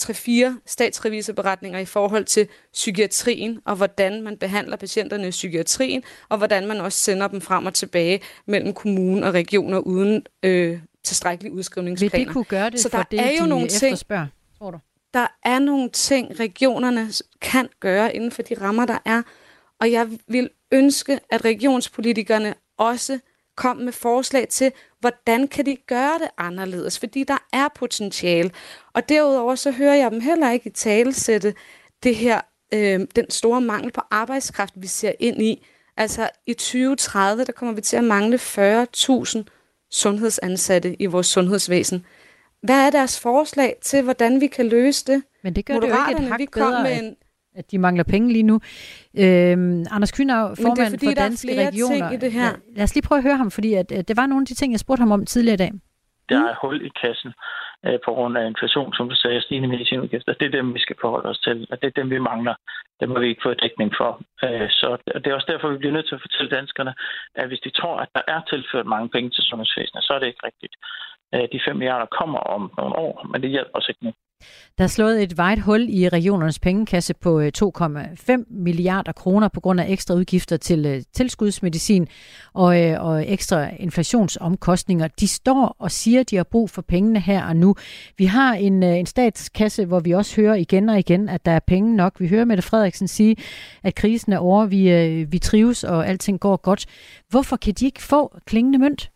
[0.54, 6.66] 3-4 statsrevisorberetninger i forhold til psykiatrien, og hvordan man behandler patienterne i psykiatrien, og hvordan
[6.66, 12.18] man også sender dem frem og tilbage mellem kommunen og regioner uden øh, tilstrækkelige udskrivningsplaner.
[12.18, 13.98] Vil det kunne gøre det Så for der det, er jo de nogle ting,
[14.58, 14.78] tror du?
[15.14, 17.08] der er nogle ting, regionerne
[17.40, 19.22] kan gøre inden for de rammer, der er.
[19.80, 23.18] Og jeg vil ønske, at regionspolitikerne også
[23.56, 24.72] kom med forslag til,
[25.04, 28.50] hvordan kan de gøre det anderledes, fordi der er potentiale.
[28.92, 31.54] Og derudover så hører jeg dem heller ikke i talesætte
[32.02, 32.40] det her,
[32.74, 35.66] øh, den store mangel på arbejdskraft, vi ser ind i.
[35.96, 39.44] Altså i 2030, der kommer vi til at mangle 40.000
[39.90, 42.06] sundhedsansatte i vores sundhedsvæsen.
[42.62, 45.22] Hvad er deres forslag til, hvordan vi kan løse det?
[45.42, 47.16] Men det gør det jo ikke et hak vi kom bedre, med en,
[47.54, 48.60] at de mangler penge lige nu.
[49.18, 51.94] Øhm, Anders Kynar, er formand fordi, for der er Danske flere Regioner.
[51.94, 52.50] ting i det her.
[52.76, 54.54] Lad os lige prøve at høre ham, fordi at, at det var nogle af de
[54.54, 55.72] ting, jeg spurgte ham om tidligere i dag.
[56.28, 57.32] Der er hul i kassen
[57.86, 60.32] øh, på grund af inflation, som du sagde, stigende medicinudgifter.
[60.40, 62.54] Det er dem, vi skal forholde os til, og det er dem, vi mangler.
[63.00, 64.10] Dem har vi ikke fået dækning for.
[64.44, 64.88] Øh, så
[65.22, 66.92] det er også derfor, vi bliver nødt til at fortælle danskerne,
[67.40, 70.26] at hvis de tror, at der er tilført mange penge til sundhedsvæsenet, så er det
[70.30, 70.74] ikke rigtigt.
[71.34, 74.12] Øh, De 5 milliarder kommer om nogle år, men det hjælper os ikke nu.
[74.78, 79.60] Der er slået et vejt hul i regionernes pengekasse på øh, 2,5 milliarder kroner på
[79.60, 82.08] grund af ekstra udgifter til øh, tilskudsmedicin
[82.54, 85.08] og, øh, og ekstra inflationsomkostninger.
[85.08, 87.74] De står og siger, at de har brug for pengene her og nu.
[88.18, 91.60] Vi har en, en statskasse, hvor vi også hører igen og igen, at der er
[91.66, 92.20] penge nok.
[92.20, 93.36] Vi hører Mette Frederiksen sige,
[93.82, 96.86] at krisen er over, vi, vi trives og alting går godt.
[97.28, 99.10] Hvorfor kan de ikke få klingende mønt?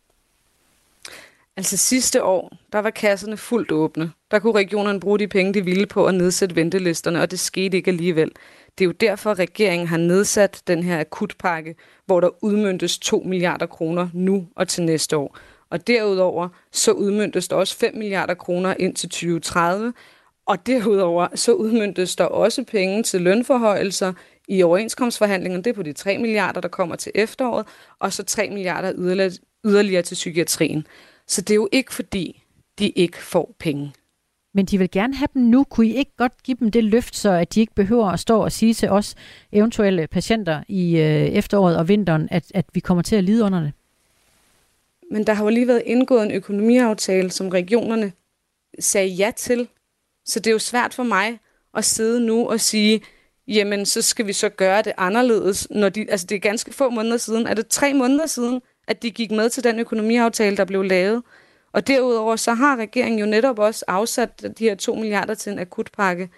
[1.59, 4.13] Altså sidste år, der var kasserne fuldt åbne.
[4.31, 7.77] Der kunne regionerne bruge de penge, de ville på at nedsætte ventelisterne, og det skete
[7.77, 8.31] ikke alligevel.
[8.79, 11.75] Det er jo derfor, at regeringen har nedsat den her akutpakke,
[12.07, 15.39] hvor der udmyndtes 2 milliarder kroner nu og til næste år.
[15.71, 19.93] Og derudover så udmyndtes der også 5 milliarder kroner ind til 2030,
[20.47, 24.13] og derudover så udmyndtes der også penge til lønforhøjelser
[24.49, 25.65] i overenskomstforhandlingerne.
[25.65, 27.67] Det er på de 3 milliarder, der kommer til efteråret,
[27.99, 29.33] og så 3 milliarder yderligere,
[29.65, 30.87] yderligere til psykiatrien.
[31.29, 32.43] Så det er jo ikke fordi,
[32.79, 33.93] de ikke får penge.
[34.55, 35.65] Men de vil gerne have dem nu.
[35.65, 38.41] Kunne I ikke godt give dem det løft, så at de ikke behøver at stå
[38.41, 39.15] og sige til os
[39.53, 43.61] eventuelle patienter i øh, efteråret og vinteren, at, at vi kommer til at lide under
[43.61, 43.73] det?
[45.11, 48.13] Men der har jo lige været indgået en økonomiaftale, som regionerne
[48.79, 49.69] sagde ja til.
[50.25, 51.39] Så det er jo svært for mig
[51.75, 53.01] at sidde nu og sige,
[53.49, 56.91] jamen så skal vi så gøre det anderledes, når de, altså det er ganske få
[56.91, 57.47] måneder siden.
[57.47, 61.23] Er det tre måneder siden, at de gik med til den økonomiaftale, der blev lavet?
[61.73, 65.59] Og derudover så har regeringen jo netop også afsat de her 2 milliarder til en
[65.59, 66.31] akutpakke.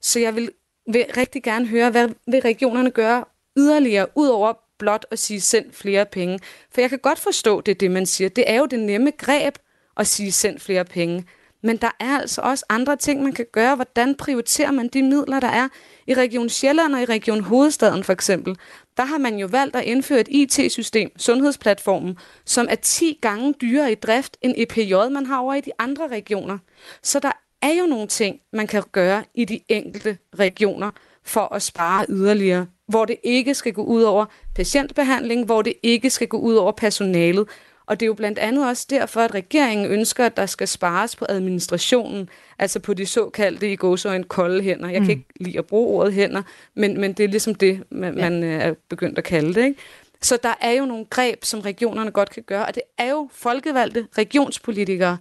[0.00, 0.50] Så jeg vil,
[0.92, 3.24] vil rigtig gerne høre, hvad vil regionerne gøre
[3.58, 6.40] yderligere, udover blot at sige, send flere penge.
[6.70, 8.28] For jeg kan godt forstå, det er det, man siger.
[8.28, 9.54] Det er jo det nemme greb
[9.96, 11.24] at sige, send flere penge.
[11.66, 13.74] Men der er altså også andre ting, man kan gøre.
[13.74, 15.68] Hvordan prioriterer man de midler, der er?
[16.06, 18.56] I Region Sjælland og i Region Hovedstaden for eksempel,
[18.96, 23.92] der har man jo valgt at indføre et IT-system, Sundhedsplatformen, som er 10 gange dyrere
[23.92, 26.58] i drift end EPJ, man har over i de andre regioner.
[27.02, 30.90] Så der er jo nogle ting, man kan gøre i de enkelte regioner
[31.24, 36.10] for at spare yderligere, hvor det ikke skal gå ud over patientbehandling, hvor det ikke
[36.10, 37.48] skal gå ud over personalet.
[37.86, 41.16] Og det er jo blandt andet også derfor, at regeringen ønsker, at der skal spares
[41.16, 42.28] på administrationen,
[42.58, 44.86] altså på de såkaldte i gåsøjne kolde hænder.
[44.88, 45.10] Jeg kan Mm.
[45.10, 46.42] ikke lide at bruge ordet hænder,
[46.74, 48.30] men, men det er ligesom det, man, Ja.
[48.30, 49.64] man øh, er begyndt at kalde det.
[49.64, 49.80] Ikke?
[50.22, 53.28] Så der er jo nogle greb, som regionerne godt kan gøre, og det er jo
[53.32, 55.18] folkevalgte regionspolitikere,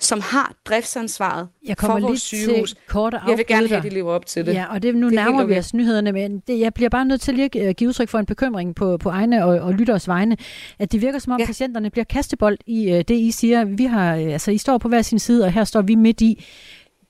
[0.00, 2.70] som har driftsansvaret Jeg for kommer vores lige sygehus.
[2.70, 4.54] til kort Jeg vil gerne have, at de lever op til det.
[4.54, 7.04] Ja, og det, nu Det er nærmer vi os nyhederne, men det, jeg bliver bare
[7.04, 9.72] nødt til lige at øh, give udtryk for en bekymring på, på egne og, og
[9.74, 10.36] lytteres vegne,
[10.78, 11.46] at det virker som om ja.
[11.46, 13.64] patienterne bliver kastebold i øh, det, I siger.
[13.64, 16.20] Vi har, øh, altså, I står på hver sin side, og her står vi midt
[16.20, 16.44] i.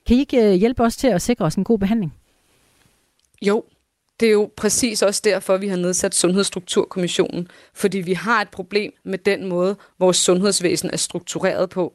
[0.07, 2.15] Kan I ikke øh, hjælpe os til at sikre os en god behandling?
[3.43, 3.65] Jo,
[4.21, 8.93] det er jo præcis også derfor, vi har nedsat Sundhedsstrukturkommissionen, fordi vi har et problem
[9.05, 11.95] med den måde, vores sundhedsvæsen er struktureret på.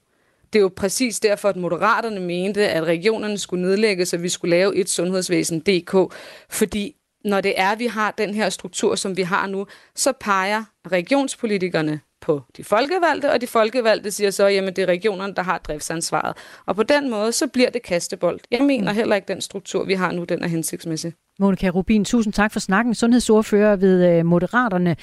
[0.54, 4.56] Det er jo præcis derfor, at Moderaterne mente, at regionerne skulle nedlægges, og vi skulle
[4.56, 6.14] lave et sundhedsvæsen DK,
[6.50, 6.96] fordi
[7.26, 10.64] når det er, at vi har den her struktur, som vi har nu, så peger
[10.92, 15.58] regionspolitikerne på de folkevalgte, og de folkevalgte siger så, jamen det er regionerne, der har
[15.58, 16.38] driftsansvaret.
[16.66, 18.40] Og på den måde, så bliver det kastebold.
[18.52, 21.14] Jeg mener heller ikke, den struktur, vi har nu, den er hensigtsmæssig.
[21.40, 22.96] Monika Rubin, tusind tak for snakken.
[22.96, 24.96] Sundhedsordfører ved øh, Moderaterne.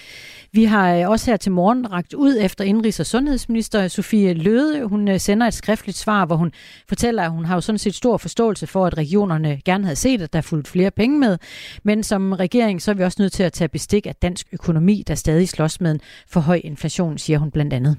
[0.52, 4.84] Vi har øh, også her til morgen ragt ud efter indrigs- og sundhedsminister Sofie Løde.
[4.84, 6.52] Hun øh, sender et skriftligt svar, hvor hun
[6.88, 10.22] fortæller, at hun har jo sådan set stor forståelse for, at regionerne gerne havde set,
[10.22, 11.38] at der fulgt flere penge med.
[11.82, 15.04] Men som regering, så er vi også nødt til at tage bestik af dansk økonomi,
[15.06, 17.96] der stadig slås med en for høj inflation, siger hun blandt andet.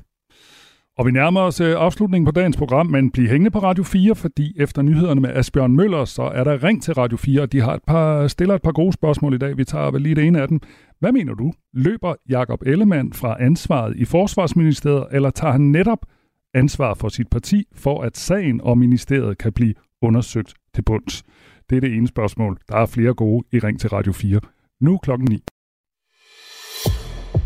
[0.97, 4.15] Og vi nærmer os øh, afslutningen på dagens program, men bliv hængende på Radio 4,
[4.15, 7.61] fordi efter nyhederne med Asbjørn Møller, så er der ring til Radio 4, og de
[7.61, 9.57] har et par, stiller et par gode spørgsmål i dag.
[9.57, 10.59] Vi tager vel lige det ene af dem.
[10.99, 11.53] Hvad mener du?
[11.73, 16.05] Løber Jakob Ellemann fra ansvaret i Forsvarsministeriet, eller tager han netop
[16.53, 21.23] ansvar for sit parti, for at sagen og ministeriet kan blive undersøgt til bunds?
[21.69, 22.57] Det er det ene spørgsmål.
[22.69, 24.39] Der er flere gode i Ring til Radio 4.
[24.81, 25.43] Nu klokken 9.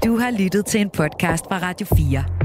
[0.06, 2.45] Du har lyttet til en podcast fra Radio 4.